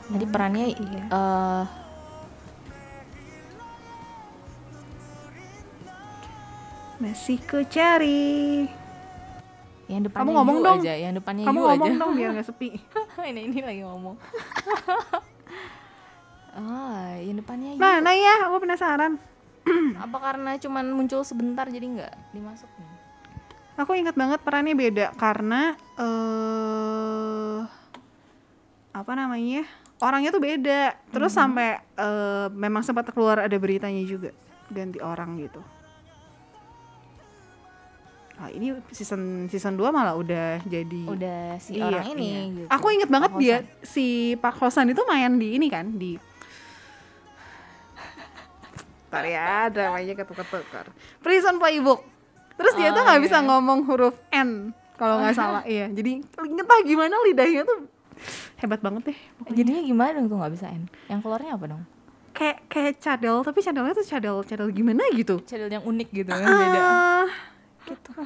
Jadi 0.08 0.26
perannya 0.26 0.66
Iya. 0.72 1.04
eh 1.06 1.64
Masih 6.96 7.38
ku 7.44 7.60
cari. 7.68 8.64
yang 9.86 10.02
depannya 10.02 10.26
Kamu 10.26 10.32
ngomong 10.42 10.58
dong. 10.66 10.80
aja, 10.82 10.94
yang 10.98 11.14
depannya 11.14 11.46
Kamu 11.46 11.60
ngomong 11.62 11.94
aja. 11.94 12.00
dong 12.02 12.12
biar 12.18 12.30
gak 12.36 12.48
sepi. 12.50 12.70
ini 13.30 13.42
ini 13.46 13.60
lagi 13.62 13.82
ngomong. 13.86 14.16
ah, 16.58 17.14
yang 17.22 17.38
depannya 17.38 17.70
Yu. 17.76 17.78
Mana 17.78 18.12
ya? 18.12 18.50
Aku 18.50 18.58
penasaran. 18.58 19.22
Apa 20.04 20.18
karena 20.18 20.58
cuman 20.58 20.86
muncul 20.90 21.22
sebentar 21.22 21.70
jadi 21.70 21.86
nggak 21.86 22.14
dimasukin? 22.34 22.88
Aku 23.76 23.92
ingat 23.94 24.16
banget 24.16 24.40
perannya 24.40 24.72
beda 24.72 25.12
karena 25.20 25.76
eh 26.00 27.60
apa 28.90 29.12
namanya? 29.14 29.68
Orangnya 30.00 30.32
tuh 30.32 30.40
beda. 30.40 30.96
Terus 31.12 31.30
sampai 31.30 31.78
eh, 31.94 32.48
memang 32.50 32.82
sempat 32.82 33.12
keluar 33.12 33.44
ada 33.44 33.58
beritanya 33.60 34.02
juga 34.02 34.32
ganti 34.72 34.98
orang 34.98 35.38
gitu. 35.38 35.62
Ah, 38.36 38.50
ini 38.50 38.68
season 38.90 39.48
season 39.48 39.74
2 39.74 39.90
malah 39.90 40.12
udah 40.14 40.60
jadi 40.62 41.08
Udah 41.08 41.56
si 41.56 41.80
Iya, 41.80 41.88
orang 41.88 42.06
ini 42.10 42.28
iya. 42.28 42.42
gitu. 42.52 42.68
Aku 42.70 42.88
inget 42.90 43.08
banget 43.08 43.32
Pak 43.32 43.40
dia 43.40 43.58
Hosan. 43.58 43.88
si 43.88 44.06
Pak 44.36 44.54
Hosan 44.58 44.88
itu 44.90 45.02
main 45.06 45.32
di 45.34 45.56
ini 45.56 45.68
kan 45.68 45.88
di 45.90 46.20
Ntar 49.08 49.24
ya 49.24 49.72
dramanya 49.72 50.14
ketukar-tukar 50.14 50.92
Prison 51.20 51.56
Playbook 51.56 52.04
Terus 52.56 52.74
dia 52.74 52.90
Oh, 52.90 52.94
tuh 52.94 53.04
nggak 53.04 53.22
bisa 53.22 53.38
iya. 53.38 53.46
ngomong 53.46 53.80
huruf 53.86 54.16
N 54.30 54.72
kalau 54.96 55.20
nggak 55.20 55.36
salah 55.40 55.64
iya 55.64 55.88
jadi 55.88 56.20
entah 56.38 56.80
gimana 56.84 57.16
lidahnya 57.22 57.64
tuh 57.64 57.88
hebat 58.58 58.80
banget 58.80 59.02
deh 59.06 59.18
Jadinya 59.50 59.82
gimana 59.82 60.12
dong 60.14 60.28
tuh 60.28 60.38
nggak 60.38 60.54
bisa 60.54 60.68
N? 60.68 60.88
Yang 61.08 61.20
keluarnya 61.22 61.52
apa 61.54 61.66
dong? 61.70 61.84
kayak 62.32 62.68
kayak 62.68 63.00
cadel 63.00 63.40
tapi 63.42 63.64
cadelnya 63.64 63.94
tuh 63.94 64.04
cadel 64.04 64.44
cadel 64.44 64.68
gimana 64.68 65.08
gitu 65.16 65.40
Channel 65.42 65.72
yang 65.72 65.80
unik 65.82 66.08
gitu 66.14 66.28
kan 66.28 66.44
beda. 66.44 66.84
Gitu. 67.86 68.12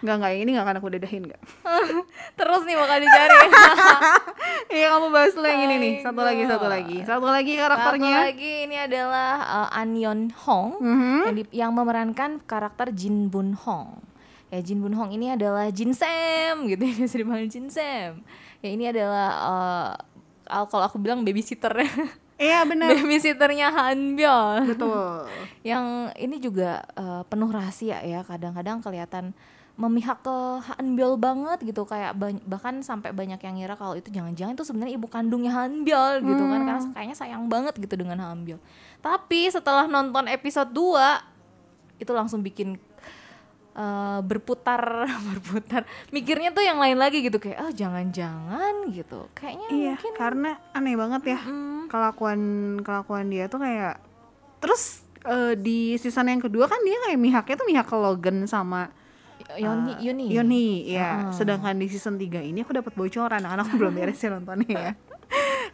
Nggak 0.00 0.16
nggak 0.16 0.32
ini 0.32 0.50
nggak 0.56 0.64
akan 0.64 0.76
aku 0.80 0.88
dedahin 0.88 1.28
nggak. 1.28 1.42
Terus 2.40 2.62
nih 2.64 2.72
bakal 2.72 2.98
dicari. 2.98 3.36
Iya 4.70 4.86
kamu 4.94 5.06
bahas 5.10 5.34
dulu 5.34 5.44
yang 5.44 5.62
ini 5.62 5.76
nih. 5.76 5.94
Satu 6.00 6.22
lagi 6.22 6.42
satu 6.46 6.66
lagi. 6.66 6.96
Satu 7.02 7.26
lagi 7.26 7.52
Satu 7.52 7.62
karakternya 7.66 8.16
lagi 8.24 8.52
ini 8.64 8.76
adalah 8.78 9.30
uh, 9.42 9.76
An 9.76 9.92
Yeon 9.92 10.32
Hong. 10.40 10.78
Mhm. 10.78 11.20
yang, 11.20 11.36
di- 11.36 11.52
yang 11.52 11.70
memerankan 11.74 12.40
karakter 12.40 12.88
Jin 12.90 13.28
Bun 13.28 13.52
Hong. 13.58 14.00
Ya 14.48 14.64
Jin 14.64 14.80
Bun 14.80 14.94
Hong 14.94 15.10
ini 15.10 15.30
adalah 15.30 15.68
Jin 15.68 15.92
Sam 15.92 16.64
gitu. 16.64 16.80
Ya 16.80 16.94
bisa 16.96 17.16
dipanggil 17.18 17.50
Jin 17.50 17.68
Sam. 17.68 18.24
Ya 18.62 18.68
ini 18.70 18.88
adalah 18.88 19.28
uh, 19.36 19.88
al- 20.48 20.64
kalau 20.66 20.86
aku 20.86 20.96
bilang 20.96 21.22
babysitter 21.22 21.76
Iya 22.40 22.64
benar 22.64 22.88
babysitternya 22.96 23.68
Han 23.68 24.16
Byul. 24.16 24.72
betul. 24.72 25.28
Yang 25.60 25.86
ini 26.16 26.36
juga 26.40 26.80
uh, 26.96 27.20
penuh 27.28 27.52
rahasia 27.52 28.00
ya 28.00 28.24
kadang-kadang 28.24 28.80
kelihatan 28.80 29.36
memihak 29.76 30.20
ke 30.20 30.36
Han 30.64 30.96
Byul 30.96 31.16
banget 31.16 31.60
gitu 31.64 31.88
kayak 31.88 32.16
bahkan 32.44 32.84
sampai 32.84 33.12
banyak 33.16 33.40
yang 33.40 33.54
ngira 33.56 33.76
kalau 33.76 33.96
itu 33.96 34.12
jangan-jangan 34.12 34.52
itu 34.52 34.64
sebenarnya 34.64 34.92
ibu 34.96 35.08
kandungnya 35.08 35.52
Han 35.56 35.84
Byul 35.84 36.20
gitu 36.24 36.42
kan 36.48 36.60
karena 36.64 36.82
kayaknya 36.96 37.16
sayang 37.16 37.44
banget 37.48 37.76
gitu 37.76 37.96
dengan 37.96 38.16
Han 38.20 38.44
Byul. 38.44 38.60
Tapi 39.00 39.48
setelah 39.52 39.84
nonton 39.84 40.28
episode 40.28 40.72
2 40.72 42.00
itu 42.00 42.12
langsung 42.16 42.40
bikin 42.40 42.80
uh, 43.80 44.20
berputar 44.20 45.08
berputar 45.32 45.88
mikirnya 46.12 46.52
tuh 46.52 46.60
yang 46.60 46.76
lain 46.76 47.00
lagi 47.00 47.24
gitu 47.24 47.40
kayak 47.40 47.64
oh 47.64 47.72
jangan-jangan 47.72 48.92
gitu 48.92 49.26
kayaknya 49.32 49.68
Iya 49.72 49.94
mungkin 49.96 50.14
karena 50.20 50.50
aneh 50.76 50.94
banget 51.00 51.22
ya 51.36 51.40
mm, 51.40 51.88
kelakuan 51.88 52.40
kelakuan 52.84 53.32
dia 53.32 53.48
tuh 53.48 53.64
kayak 53.64 53.96
terus 54.60 55.08
eh, 55.24 55.56
di 55.56 55.96
season 55.96 56.28
yang 56.28 56.44
kedua 56.44 56.68
kan 56.68 56.78
dia 56.84 57.00
kayak 57.08 57.18
mihaknya 57.20 57.56
tuh 57.56 57.68
mihak 57.68 57.86
ke 57.88 57.96
Logan 57.96 58.44
sama 58.44 58.92
Yoni 59.56 59.98
eh, 59.98 60.06
Yoni 60.06 60.24
Yoni 60.30 60.66
ya. 60.94 61.26
Heeh. 61.26 61.34
Sedangkan 61.34 61.74
di 61.74 61.90
season 61.90 62.20
3 62.20 62.44
ini 62.44 62.62
aku 62.62 62.70
dapat 62.76 62.92
bocoran 62.94 63.42
aku 63.42 63.72
belum 63.80 63.98
beres 63.98 64.20
ya 64.20 64.30
nontonnya 64.30 64.70
ya. 64.70 64.92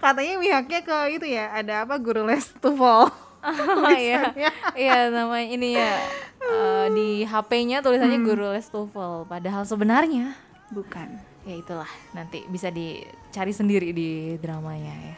Katanya 0.00 0.34
mihaknya 0.40 0.80
ke 0.84 0.96
itu 1.16 1.26
ya, 1.28 1.52
ada 1.52 1.84
apa 1.84 1.96
guru 1.96 2.24
les 2.28 2.52
TOEFL. 2.60 3.25
Oh 3.46 3.90
iya, 4.10 4.34
iya 4.74 5.06
nama 5.08 5.38
ini 5.38 5.78
ya 5.78 5.94
eh, 6.42 6.86
di 6.90 7.08
HP-nya 7.22 7.78
tulisannya 7.78 8.18
guru 8.26 8.50
les 8.50 8.66
TOEFL. 8.66 9.30
Padahal 9.30 9.62
sebenarnya 9.62 10.34
Bukan. 10.74 11.36
ya 11.46 11.54
itulah 11.54 11.90
nanti 12.10 12.42
bisa 12.50 12.74
dicari 12.74 13.54
sendiri 13.54 13.94
di 13.94 14.34
dramanya 14.42 14.94
ya. 14.94 15.16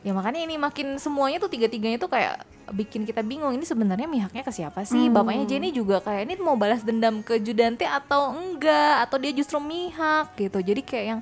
Ya 0.00 0.16
makanya 0.16 0.40
ini 0.48 0.56
makin 0.56 0.96
semuanya 0.96 1.36
tuh 1.36 1.52
tiga-tiganya 1.52 2.00
tuh 2.00 2.08
kayak 2.08 2.48
bikin 2.72 3.04
kita 3.04 3.20
bingung 3.20 3.52
ini 3.52 3.68
sebenarnya 3.68 4.08
mihaknya 4.08 4.40
ke 4.40 4.48
siapa 4.48 4.88
sih? 4.88 5.12
Bapaknya 5.12 5.44
Jenny 5.44 5.76
juga 5.76 6.00
kayak 6.00 6.24
ini 6.24 6.34
mau 6.40 6.56
balas 6.56 6.80
dendam 6.80 7.20
ke 7.20 7.36
Judante 7.36 7.84
atau 7.84 8.32
enggak 8.32 9.04
atau 9.04 9.20
dia 9.20 9.36
justru 9.36 9.60
mihak 9.60 10.32
gitu. 10.40 10.64
Jadi 10.64 10.80
kayak 10.80 11.06
yang 11.16 11.20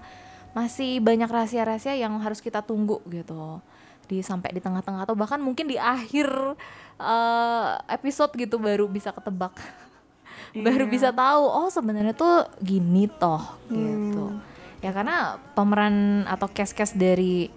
masih 0.54 1.02
banyak 1.02 1.26
rahasia-rahasia 1.26 1.98
yang 1.98 2.14
harus 2.22 2.38
kita 2.38 2.62
tunggu 2.62 3.02
gitu 3.10 3.58
di 4.08 4.18
sampai 4.18 4.50
di 4.50 4.58
tengah-tengah 4.58 5.04
atau 5.04 5.12
bahkan 5.12 5.38
mungkin 5.38 5.68
di 5.68 5.76
akhir 5.76 6.26
eh, 6.96 7.68
episode 7.90 8.32
gitu 8.34 8.56
baru 8.56 8.88
bisa 8.88 9.12
ketebak 9.12 9.52
baru 10.64 10.84
Iya. 10.84 10.90
bisa 10.90 11.08
tahu 11.10 11.44
oh 11.44 11.68
sebenarnya 11.68 12.12
tuh 12.12 12.48
gini 12.58 13.04
toh 13.06 13.42
gitu 13.68 14.32
Hmm. 14.32 14.40
ya 14.80 14.90
karena 14.90 15.16
pemeran 15.52 15.94
atau 16.24 16.48
cast-cast 16.48 16.94
dari 16.94 17.52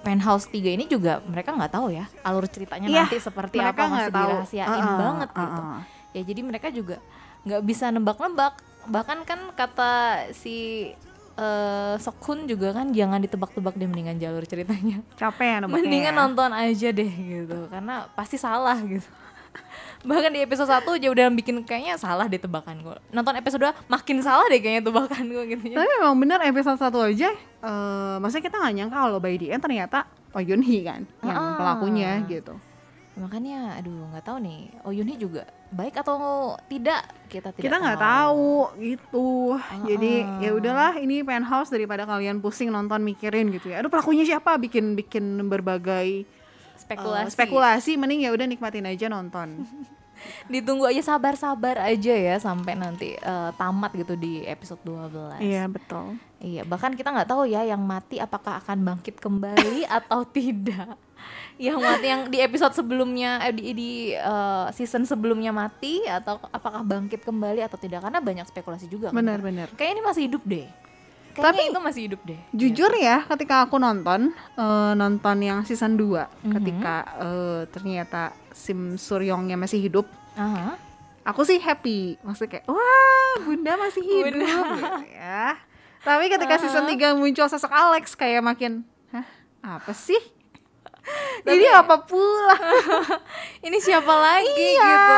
Penthouse 0.00 0.46
3 0.46 0.72
ini 0.72 0.84
juga 0.86 1.18
mereka 1.20 1.50
nggak 1.50 1.72
tahu 1.72 1.90
ya 1.90 2.06
alur 2.22 2.46
ceritanya 2.46 2.86
Iya, 2.86 3.04
nanti 3.04 3.18
seperti 3.18 3.58
apa 3.58 3.84
masih 3.84 4.08
tahu. 4.08 4.22
dirahasiain 4.22 4.70
Uh-uh, 4.80 4.98
banget 4.98 5.28
gitu 5.30 5.60
uh-uh. 5.60 5.78
ya 6.10 6.22
jadi 6.22 6.40
mereka 6.40 6.68
juga 6.70 6.96
nggak 7.42 7.62
bisa 7.62 7.90
nebak-nebak 7.90 8.54
bahkan 8.86 9.18
kan 9.22 9.40
kata 9.52 9.92
si 10.32 10.88
eh 11.32 11.94
Sokhun 11.96 12.44
juga 12.44 12.72
kan 12.72 12.90
jangan 12.90 13.18
ditebak-tebak 13.18 13.74
deh 13.74 13.86
mendingan 13.86 14.16
jalur 14.16 14.42
ceritanya 14.42 15.00
Capek 15.14 15.46
ya 15.46 15.56
nebaknya 15.60 15.76
mendingan 15.78 16.12
ya. 16.12 16.18
nonton 16.18 16.50
aja 16.50 16.88
deh 16.90 17.10
gitu 17.10 17.58
karena 17.66 18.08
pasti 18.10 18.36
salah 18.36 18.76
gitu 18.80 19.06
bahkan 20.00 20.28
di 20.28 20.40
episode 20.40 20.66
1 20.66 20.80
aja 20.86 21.08
udah 21.08 21.26
bikin 21.30 21.60
kayaknya 21.62 21.94
salah 21.96 22.24
deh 22.24 22.36
tebakan 22.36 22.80
gue 22.80 22.96
nonton 23.10 23.34
episode 23.34 23.60
2 23.62 23.72
makin 23.86 24.16
salah 24.20 24.46
deh 24.46 24.56
kayaknya 24.56 24.82
tebakan 24.82 25.24
gue 25.26 25.44
gitu 25.50 25.64
ya 25.66 25.76
Tapi 25.76 25.88
memang 25.98 26.16
bener 26.16 26.38
episode 26.42 26.78
satu 26.78 27.02
aja, 27.02 27.28
eh 27.34 28.14
maksudnya 28.16 28.44
kita 28.44 28.56
nggak 28.56 28.74
nyangka 28.74 28.96
kalau 28.98 29.18
by 29.18 29.34
the 29.34 29.48
end 29.48 29.60
ternyata 29.60 30.08
Oh 30.30 30.38
Yun 30.38 30.62
Hee 30.62 30.80
kan 30.80 31.02
yang 31.20 31.34
Ah. 31.34 31.56
pelakunya 31.56 32.22
gitu. 32.24 32.54
makanya 33.12 33.76
aduh 33.76 34.08
nggak 34.08 34.24
tahu 34.24 34.38
nih 34.38 34.72
oh 34.80 34.90
Yuni 34.90 35.14
juga 35.14 35.44
baik 35.70 36.02
atau 36.02 36.54
tidak 36.66 37.06
kita 37.30 37.54
tidak 37.54 37.62
kita 37.62 37.76
nggak 37.78 38.00
tahu 38.02 38.74
gitu. 38.82 39.54
Jadi 39.86 40.26
ya 40.42 40.50
udahlah 40.50 40.98
ini 40.98 41.22
penthouse 41.22 41.70
daripada 41.70 42.02
kalian 42.04 42.42
pusing 42.42 42.74
nonton 42.74 43.06
mikirin 43.06 43.54
gitu 43.54 43.70
ya. 43.70 43.78
Aduh 43.78 43.90
pelakunya 43.90 44.26
siapa? 44.26 44.58
Bikin 44.58 44.98
bikin 44.98 45.38
berbagai 45.46 46.26
spekulasi 46.74 47.30
spekulasi. 47.32 47.92
Mending 47.94 48.26
ya 48.26 48.34
udah 48.34 48.46
nikmatin 48.50 48.86
aja 48.90 49.06
nonton. 49.06 49.48
ditunggu 50.52 50.84
aja 50.84 51.00
sabar-sabar 51.00 51.80
aja 51.80 52.12
ya 52.12 52.36
sampai 52.36 52.76
nanti 52.76 53.16
eh, 53.16 53.50
tamat 53.56 53.92
gitu 53.96 54.14
di 54.20 54.44
episode 54.44 54.80
12 54.84 55.40
Iya 55.40 55.64
betul. 55.64 56.20
Iya, 56.40 56.64
bahkan 56.64 56.96
kita 56.96 57.12
nggak 57.12 57.28
tahu 57.28 57.44
ya 57.44 57.64
yang 57.68 57.84
mati 57.84 58.16
apakah 58.16 58.60
akan 58.64 58.80
bangkit 58.80 59.20
kembali 59.20 59.84
atau 60.00 60.24
tidak. 60.24 60.96
Yang 61.60 61.76
mati 61.76 62.06
yang 62.06 62.22
di 62.26 62.40
episode 62.40 62.72
sebelumnya 62.72 63.36
eh, 63.42 63.52
di, 63.52 63.62
di 63.70 63.90
eh, 64.10 64.66
season 64.72 65.04
sebelumnya 65.04 65.52
mati 65.52 66.00
atau 66.02 66.40
apakah 66.48 66.80
bangkit 66.80 67.20
kembali 67.20 67.60
atau 67.60 67.76
tidak 67.76 68.00
karena 68.00 68.16
banyak 68.18 68.46
spekulasi 68.46 68.86
juga 68.86 69.08
kan. 69.08 69.20
Benar-benar. 69.20 69.68
kayak 69.70 69.90
ini 69.92 70.02
masih 70.02 70.22
hidup 70.24 70.42
deh 70.42 70.64
Kayaknya 71.30 71.46
Tapi- 71.54 71.70
itu 71.70 71.80
masih 71.80 72.02
hidup 72.02 72.20
deh 72.24 72.40
Jujur 72.50 72.90
ya, 72.92 73.22
ketika 73.24 73.62
aku 73.62 73.76
nonton 73.76 74.32
eh, 74.56 74.92
nonton 74.94 75.36
yang 75.38 75.62
season 75.62 75.94
2 75.94 76.26
Mhm. 76.42 76.52
ketika 76.52 76.94
eh, 77.20 77.60
ternyata 77.68 78.22
Sim 78.50 78.96
Suryongnya 78.96 79.54
masih 79.54 79.78
hidup, 79.78 80.10
Aha. 80.34 80.74
aku 81.22 81.44
sih 81.44 81.56
happy. 81.56 82.18
Maksudnya 82.20 82.50
kayak 82.56 82.66
wah, 82.66 83.34
Bunda 83.40 83.78
masih 83.78 84.02
hidup 84.02 84.36
Bunda. 84.36 84.48
gitu 84.74 85.04
ya. 85.08 85.44
Tapi 86.00 86.24
ketika 86.26 86.54
season 86.58 86.84
3 86.84 87.14
muncul 87.14 87.46
sosok 87.46 87.70
Alex 87.70 88.12
kayak 88.12 88.40
makin 88.40 88.82
hah, 89.10 89.24
apa 89.62 89.92
sih? 89.92 90.18
Ini 91.56 91.66
apa 91.72 91.96
pula? 92.04 92.52
ini 93.66 93.78
siapa 93.80 94.12
lagi 94.12 94.52
iya. 94.52 94.84
gitu 94.84 95.16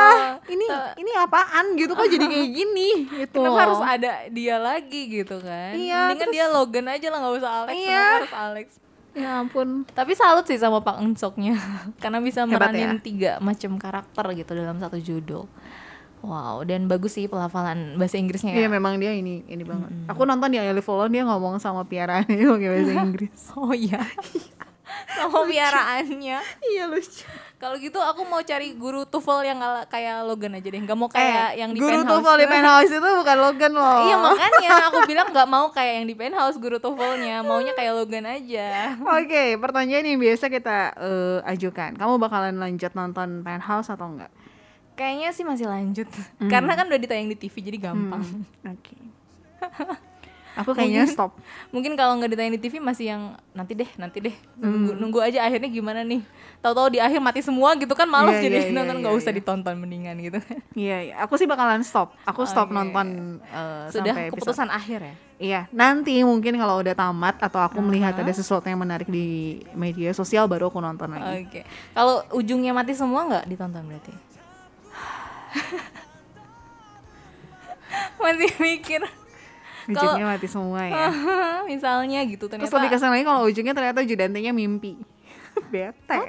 Ini 0.55 0.65
ini 0.95 1.11
apaan 1.19 1.75
gitu 1.75 1.91
kok 1.93 2.07
jadi 2.07 2.25
kayak 2.25 2.49
gini 2.49 2.89
gitu. 3.23 3.39
Kenapa 3.43 3.59
harus 3.67 3.81
ada 3.83 4.11
dia 4.27 4.55
lagi 4.57 5.01
gitu 5.11 5.43
kan? 5.43 5.75
Iya, 5.75 6.11
Mendingan 6.11 6.23
terus- 6.23 6.35
dia 6.35 6.45
Logan 6.47 6.85
aja 6.87 7.07
lah 7.11 7.17
nggak 7.19 7.35
usah 7.37 7.51
Alex. 7.63 7.75
Iya. 7.75 8.05
Harus 8.23 8.35
Alex? 8.35 8.67
Ya 9.13 9.29
ampun. 9.37 9.85
Tapi 9.85 10.17
salut 10.17 10.47
sih 10.47 10.57
sama 10.57 10.81
Pak 10.81 10.97
Eun-soknya 10.97 11.53
karena 12.01 12.17
bisa 12.17 12.47
Hebat 12.47 12.73
meranin 12.73 12.97
ya. 12.97 13.03
tiga 13.03 13.31
macam 13.37 13.77
karakter 13.77 14.25
gitu 14.33 14.51
dalam 14.55 14.81
satu 14.81 14.97
judul. 14.97 15.45
Wow, 16.23 16.63
dan 16.63 16.87
bagus 16.87 17.19
sih 17.19 17.27
pelafalan 17.27 17.99
bahasa 17.99 18.15
Inggrisnya 18.15 18.55
Iya 18.55 18.65
ya. 18.65 18.69
memang 18.71 18.95
dia 18.95 19.11
ini 19.11 19.43
ini 19.43 19.61
banget. 19.61 19.91
Aku 20.07 20.23
nonton 20.23 20.49
di 20.49 20.57
I 20.57 20.71
Live 20.71 20.87
Alone 20.87 21.11
dia 21.11 21.27
ngomong 21.27 21.59
sama 21.59 21.83
piaraannya 21.83 22.47
pakai 22.47 22.69
bahasa 22.71 22.93
Inggris. 22.95 23.39
Oh 23.53 23.75
iya. 23.75 23.99
Sama 25.15 25.39
piaraannya. 25.45 26.37
iya 26.65 26.83
lucu. 26.85 27.25
Kalau 27.55 27.75
gitu 27.75 27.95
aku 27.95 28.21
mau 28.23 28.39
cari 28.39 28.73
guru 28.73 29.03
TOEFL 29.03 29.39
yang 29.45 29.55
ala- 29.57 29.85
kayak 29.85 30.23
Logan 30.23 30.51
aja 30.53 30.67
deh. 30.67 30.79
Gak 30.79 30.93
mau 30.93 31.07
kayak 31.07 31.55
yang 31.55 31.71
di 31.71 31.77
Eh, 31.77 31.81
guru 31.81 31.95
penthouse. 31.97 32.11
TOEFL 32.19 32.35
di 32.35 32.47
penthouse 32.49 32.91
itu 32.91 33.09
bukan 33.15 33.37
Logan 33.39 33.71
loh. 33.73 33.99
Iya 34.03 34.15
makanya 34.25 34.69
aku 34.85 34.99
bilang 35.03 35.27
nggak 35.29 35.47
mau 35.47 35.65
kayak 35.69 35.93
yang 35.95 36.05
di 36.05 36.13
penthouse 36.13 36.57
guru 36.57 36.77
TOEFL-nya, 36.77 37.39
maunya 37.41 37.71
kayak 37.71 37.93
Logan 37.93 38.25
aja. 38.25 38.99
Oke, 38.99 39.55
pertanyaan 39.55 40.05
yang 40.05 40.19
biasa 40.19 40.45
kita 40.47 40.77
eh, 40.93 41.39
ajukan. 41.47 41.95
Kamu 41.95 42.13
bakalan 42.17 42.55
lanjut 42.55 42.91
nonton 42.91 43.41
penthouse 43.41 43.87
atau 43.87 44.07
enggak? 44.07 44.31
Kayaknya 44.93 45.29
sih 45.31 45.41
masih 45.41 45.65
lanjut, 45.65 46.05
Hmm. 46.37 46.51
karena 46.51 46.75
kan 46.75 46.85
udah 46.85 46.99
ditayang 46.99 47.25
di 47.25 47.37
TV 47.37 47.63
jadi 47.63 47.77
gampang. 47.81 48.21
Oke. 48.63 48.93
Aku 50.53 50.69
kayaknya 50.71 51.01
Mungkin- 51.01 51.17
stop. 51.17 51.31
Mungkin 51.69 51.91
kalau 51.93 52.13
nggak 52.15 52.29
ditayang 52.29 52.53
di 52.53 52.61
TV 52.61 52.77
masih 52.77 53.05
yang 53.09 53.21
nanti 53.51 53.73
deh, 53.73 53.89
nanti 53.95 54.17
deh, 54.21 54.33
Hmm. 54.53 54.63
nunggu, 54.63 54.91
nunggu 54.95 55.17
aja 55.19 55.41
akhirnya 55.41 55.65
gimana 55.65 56.01
nih. 56.01 56.21
Tahu-tahu 56.61 56.89
di 56.89 56.97
akhir 56.97 57.17
mati 57.17 57.41
semua 57.41 57.73
gitu 57.73 57.89
kan 57.91 58.05
malas 58.05 58.37
jadi 58.37 58.59
iya, 58.59 58.63
iya, 58.63 58.73
nonton 58.77 58.93
iya, 58.93 59.01
nggak 59.01 59.13
usah 59.17 59.29
iya. 59.29 59.37
ditonton 59.41 59.73
mendingan 59.75 60.15
gitu. 60.19 60.37
Iya, 60.73 60.97
iya. 61.03 61.13
Aku 61.21 61.35
sih 61.35 61.43
bakalan 61.43 61.81
stop. 61.81 62.13
Aku 62.23 62.45
stop 62.45 62.69
Oke. 62.69 62.71
nonton 62.71 63.37
eh, 63.43 63.85
Sudah 63.89 64.13
sampai 64.13 64.29
episode. 64.29 64.45
keputusan 64.45 64.69
akhir 64.69 64.99
ya. 65.01 65.13
Iya, 65.43 65.61
nanti 65.69 66.21
mungkin 66.21 66.53
kalau 66.55 66.79
udah 66.79 66.93
tamat 66.93 67.35
atau 67.37 67.59
aku 67.59 67.81
melihat 67.81 68.13
ada 68.13 68.29
sesuatu 68.29 68.63
yang 68.63 68.77
menarik 68.77 69.05
di 69.05 69.59
media 69.73 70.11
sosial 70.11 70.45
baru 70.45 70.69
aku 70.69 70.79
nonton 70.79 71.09
lagi. 71.09 71.43
Oke. 71.43 71.61
Kalau 71.91 72.21
ujungnya 72.31 72.71
mati 72.71 72.93
semua 72.93 73.25
nggak 73.25 73.43
ditonton 73.47 73.83
berarti? 73.83 74.13
Masih 78.21 78.49
mikir. 78.57 79.01
Ujungnya 79.89 80.25
mati 80.25 80.47
semua 80.47 80.81
ya. 80.83 81.11
Misalnya 81.71 82.19
gitu 82.23 82.47
Terus 82.47 82.63
ternyata. 82.67 82.75
lebih 82.79 82.89
kesel 82.91 83.09
lagi 83.11 83.25
kalau 83.25 83.41
ujungnya 83.43 83.73
ternyata 83.73 83.99
judantenya 84.01 84.51
mimpi. 84.51 84.95
Bete. 85.73 86.19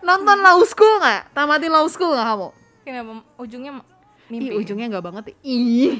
Nonton 0.00 0.38
Law 0.40 0.60
School 0.64 0.98
nggak? 0.98 1.36
Tamatin 1.36 1.72
Law 1.72 1.86
School 1.86 2.16
nggak 2.16 2.26
kamu? 2.26 2.48
Kenapa 2.82 3.10
ujungnya 3.38 3.72
Ih, 3.76 3.84
mimpi? 4.32 4.54
ujungnya 4.56 4.86
nggak 4.88 5.04
banget. 5.04 5.24
ya. 5.28 5.34
Ih, 5.44 5.94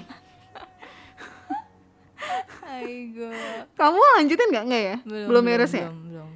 Aigo. 2.62 3.28
kamu 3.76 3.98
lanjutin 4.16 4.48
nggak 4.48 4.64
nggak 4.64 4.82
ya? 4.82 4.96
Belum, 5.04 5.42
beres 5.44 5.74
ya? 5.74 5.90
Belum, 5.92 5.98
belum. 6.08 6.30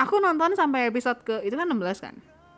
Aku 0.00 0.18
nonton 0.18 0.56
sampai 0.56 0.88
episode 0.88 1.20
ke 1.22 1.44
itu 1.44 1.54
kan 1.54 1.68
16 1.68 2.00
kan. 2.00 2.14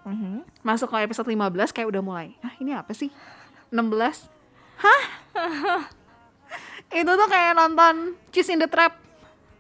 Mhm. 0.07 0.47
Masuk 0.62 0.94
ke 0.94 1.03
episode 1.03 1.27
15 1.27 1.75
kayak 1.75 1.90
udah 1.90 2.03
mulai. 2.05 2.38
Ah, 2.40 2.55
ini 2.62 2.71
apa 2.73 2.94
sih? 2.94 3.11
16. 3.75 4.31
Hah? 4.79 5.03
itu 6.88 7.09
tuh 7.09 7.27
kayak 7.27 7.53
nonton 7.53 7.94
Cheese 8.29 8.51
in 8.51 8.59
the 8.59 8.66
Trap 8.66 8.94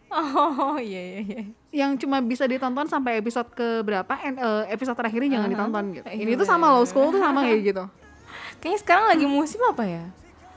Oh 0.08 0.78
iya 0.78 1.02
iya 1.02 1.20
iya. 1.20 1.42
yang 1.74 1.94
cuma 1.96 2.20
bisa 2.20 2.44
ditonton 2.44 2.86
sampai 2.86 3.18
episode 3.18 3.50
ke 3.50 3.82
berapa 3.82 4.08
en- 4.20 4.38
eh, 4.38 4.70
episode 4.70 4.94
terakhirnya 4.94 5.34
jangan 5.34 5.50
ditonton 5.50 5.84
gitu. 5.92 6.06
Iya, 6.06 6.22
Ini 6.22 6.32
tuh 6.34 6.46
sama 6.46 6.70
Law 6.70 6.84
School 6.84 7.10
tuh 7.10 7.18
sama 7.18 7.42
kayak 7.42 7.62
gitu. 7.66 7.84
Kayaknya 8.62 8.78
sekarang 8.80 9.04
lagi 9.08 9.26
musim 9.26 9.60
apa 9.60 9.82
ya? 9.82 10.04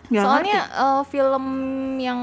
Nggak 0.08 0.23
Soalnya 0.23 0.60
eh, 0.69 1.01
film 1.05 1.45
yang 1.97 2.19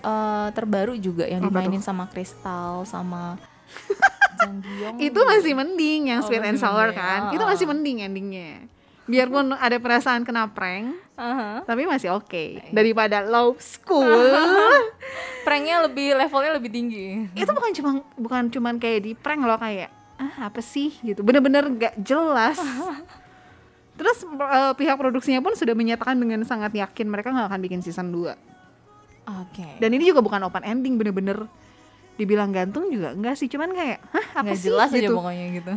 eh, 0.00 0.48
terbaru 0.50 0.96
juga 0.96 1.24
yang 1.24 1.40
Apa 1.40 1.48
dimainin 1.52 1.80
sama 1.80 2.08
Kristal 2.08 2.82
sama 2.82 3.36
Jang 4.42 4.96
itu 4.98 5.20
masih 5.22 5.52
mending 5.54 6.00
yang 6.08 6.18
Oh, 6.18 6.26
sweet 6.26 6.42
and 6.42 6.58
sour 6.58 6.88
mending. 6.88 6.98
kan 6.98 7.20
Ah, 7.22 7.32
itu 7.32 7.44
ah. 7.44 7.48
masih 7.48 7.64
mending 7.64 7.96
endingnya 8.02 8.66
biarpun 9.12 9.52
ada 9.52 9.76
perasaan 9.76 10.24
kena 10.24 10.48
prank 10.48 10.96
Aha. 11.14 11.60
tapi 11.62 11.84
masih 11.84 12.16
oke. 12.16 12.72
Daripada 12.72 13.20
low 13.20 13.52
school. 13.60 14.08
Pranknya 15.46 15.84
lebih 15.84 16.16
levelnya 16.16 16.56
lebih 16.56 16.70
tinggi. 16.72 17.28
itu 17.36 17.50
bukan 17.52 17.70
cuma 17.76 17.90
bukan 18.16 18.42
cuman 18.48 18.74
kayak 18.80 19.00
di 19.04 19.12
prank 19.12 19.44
loh 19.44 19.60
kayak 19.60 19.92
ah 20.16 20.48
apa 20.48 20.64
sih? 20.64 20.96
gitu. 21.02 21.20
Bener-bener 21.20 21.68
gak 21.68 21.94
jelas. 22.00 22.56
Terus 24.00 24.24
eh, 24.24 24.72
pihak 24.72 24.96
produksinya 24.96 25.44
pun 25.44 25.52
sudah 25.52 25.76
menyatakan 25.76 26.16
dengan 26.16 26.40
sangat 26.42 26.72
yakin 26.72 27.06
mereka 27.06 27.28
nggak 27.28 27.52
akan 27.52 27.60
bikin 27.60 27.84
season 27.84 28.08
2 28.08 28.32
Oke. 29.44 29.68
dan 29.78 29.90
ini 29.92 30.08
juga 30.08 30.18
bukan 30.18 30.42
open 30.42 30.64
ending 30.64 30.96
bener-bener 30.96 31.46
dibilang 32.16 32.50
gantung 32.50 32.88
juga 32.88 33.12
enggak 33.12 33.36
sih. 33.36 33.46
Cuman 33.46 33.70
kayak 33.70 34.00
hah 34.10 34.26
apa 34.40 34.48
Nggak 34.48 34.58
sih? 34.58 34.66
jelas 34.66 34.90
aja 34.90 35.00
gitu. 35.00 35.14
pokoknya 35.14 35.46
gitu. 35.60 35.72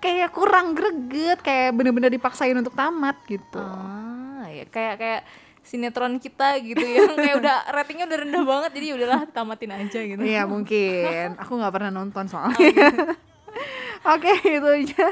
Kayak 0.00 0.30
kurang 0.32 0.76
greget 0.76 1.40
kayak 1.40 1.74
bener-bener 1.74 2.12
dipaksain 2.12 2.56
untuk 2.56 2.76
tamat 2.76 3.16
gitu. 3.26 3.60
Ah, 3.60 4.46
ya 4.48 4.64
kayak 4.68 4.94
kayak 5.00 5.22
sinetron 5.66 6.22
kita 6.22 6.62
gitu 6.62 6.84
yang 6.86 7.16
kayak 7.18 7.42
udah 7.42 7.56
ratingnya 7.74 8.06
udah 8.06 8.18
rendah 8.22 8.44
banget 8.46 8.70
jadi 8.78 8.86
udahlah 8.94 9.20
tamatin 9.30 9.72
aja 9.74 10.00
gitu. 10.00 10.22
Iya 10.22 10.46
mungkin. 10.46 11.34
Aku 11.40 11.58
nggak 11.58 11.74
pernah 11.74 11.90
nonton 11.90 12.24
soalnya 12.30 13.18
Oke 14.14 14.30
itu 14.42 14.64
aja 14.66 15.08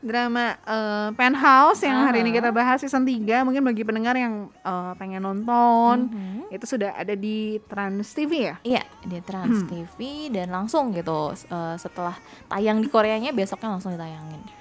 drama 0.00 0.56
eh, 0.56 1.08
Penthouse 1.12 1.84
yang 1.84 2.08
hari 2.08 2.24
ini 2.24 2.32
kita 2.32 2.48
bahas 2.50 2.80
season 2.80 3.04
3 3.04 3.20
mungkin 3.42 3.60
bagi 3.60 3.84
pendengar 3.84 4.16
yang 4.16 4.48
eh, 4.50 4.92
pengen 4.96 5.20
nonton 5.20 6.08
Mhm. 6.08 6.48
itu 6.50 6.64
sudah 6.66 6.94
ada 6.94 7.12
di 7.12 7.60
Trans 7.62 8.08
TV 8.10 8.32
ya 8.42 8.56
Iya 8.62 8.82
di 9.02 9.20
Trans 9.20 9.60
TV 9.64 9.98
dan 10.30 10.48
langsung 10.48 10.88
gitu 10.90 11.30
eh, 11.32 11.76
setelah 11.76 12.16
tayang 12.46 12.80
di 12.80 12.88
Koreanya 12.88 13.30
besoknya 13.30 13.70
langsung 13.70 13.92
ditayangin. 13.92 14.40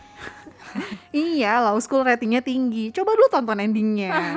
Iya 1.12 1.64
Law 1.64 1.80
School 1.80 2.04
ratingnya 2.04 2.42
tinggi 2.42 2.92
coba 2.92 3.16
dulu 3.16 3.28
tonton 3.28 3.58
endingnya 3.58 4.12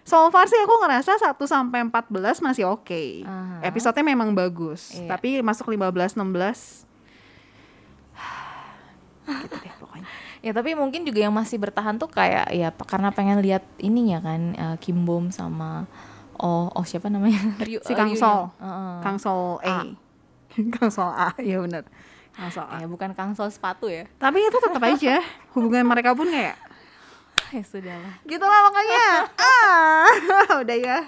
So 0.00 0.26
far 0.26 0.42
sih 0.44 0.58
aku 0.58 0.74
ngerasa 0.80 1.20
1 1.20 1.38
sampai 1.38 1.86
14 1.86 2.10
masih 2.42 2.66
oke. 2.66 3.22
Aha. 3.22 3.62
Episodenya 3.62 4.10
memang 4.10 4.34
bagus, 4.34 4.90
Iya. 4.92 5.06
tapi 5.06 5.38
masuk 5.38 5.70
15 5.70 6.18
16 6.18 6.82
gitu 9.26 9.56
deh 9.56 9.72
pokoknya. 9.78 10.06
Ya 10.40 10.56
tapi 10.56 10.72
mungkin 10.72 11.04
juga 11.04 11.20
yang 11.20 11.36
masih 11.36 11.60
bertahan 11.60 12.00
tuh 12.00 12.08
kayak 12.08 12.48
ya 12.48 12.72
karena 12.72 13.12
pengen 13.12 13.44
lihat 13.44 13.60
ininya 13.76 14.24
kan 14.24 14.40
eh, 14.56 14.76
Kim 14.80 15.04
Bom 15.04 15.28
sama 15.28 15.84
oh 16.40 16.72
oh 16.72 16.80
siapa 16.80 17.12
namanya 17.12 17.36
Ryu 17.68 17.84
Si 17.84 17.92
eh, 17.92 17.96
Kang. 17.96 18.08
Sol. 18.16 18.48
Heeh. 18.56 18.94
Kang 19.04 19.18
Sol 19.20 19.60
A. 19.60 19.84
Kang 20.50 20.88
Sol 20.88 21.12
A, 21.12 21.28
iya 21.44 21.60
benar. 21.60 21.84
Kang 22.32 22.48
Sol 22.48 22.64
A. 22.64 22.80
Ya 22.80 22.88
bukan 22.88 23.12
Kang 23.12 23.36
Sol 23.36 23.52
sepatu 23.52 23.92
ya. 23.92 24.08
Tapi 24.16 24.40
itu 24.40 24.56
tetap 24.56 24.80
aja 24.80 25.20
hubungan 25.52 25.84
mereka 25.84 26.16
pun 26.16 26.32
kayak 26.32 26.56
Ya 27.50 27.60
sudahlah. 27.60 28.14
gitu 28.24 28.46
lah 28.46 28.60
makanya. 28.64 29.04
ah, 29.36 30.08
udah 30.62 30.76
ya. 30.78 30.98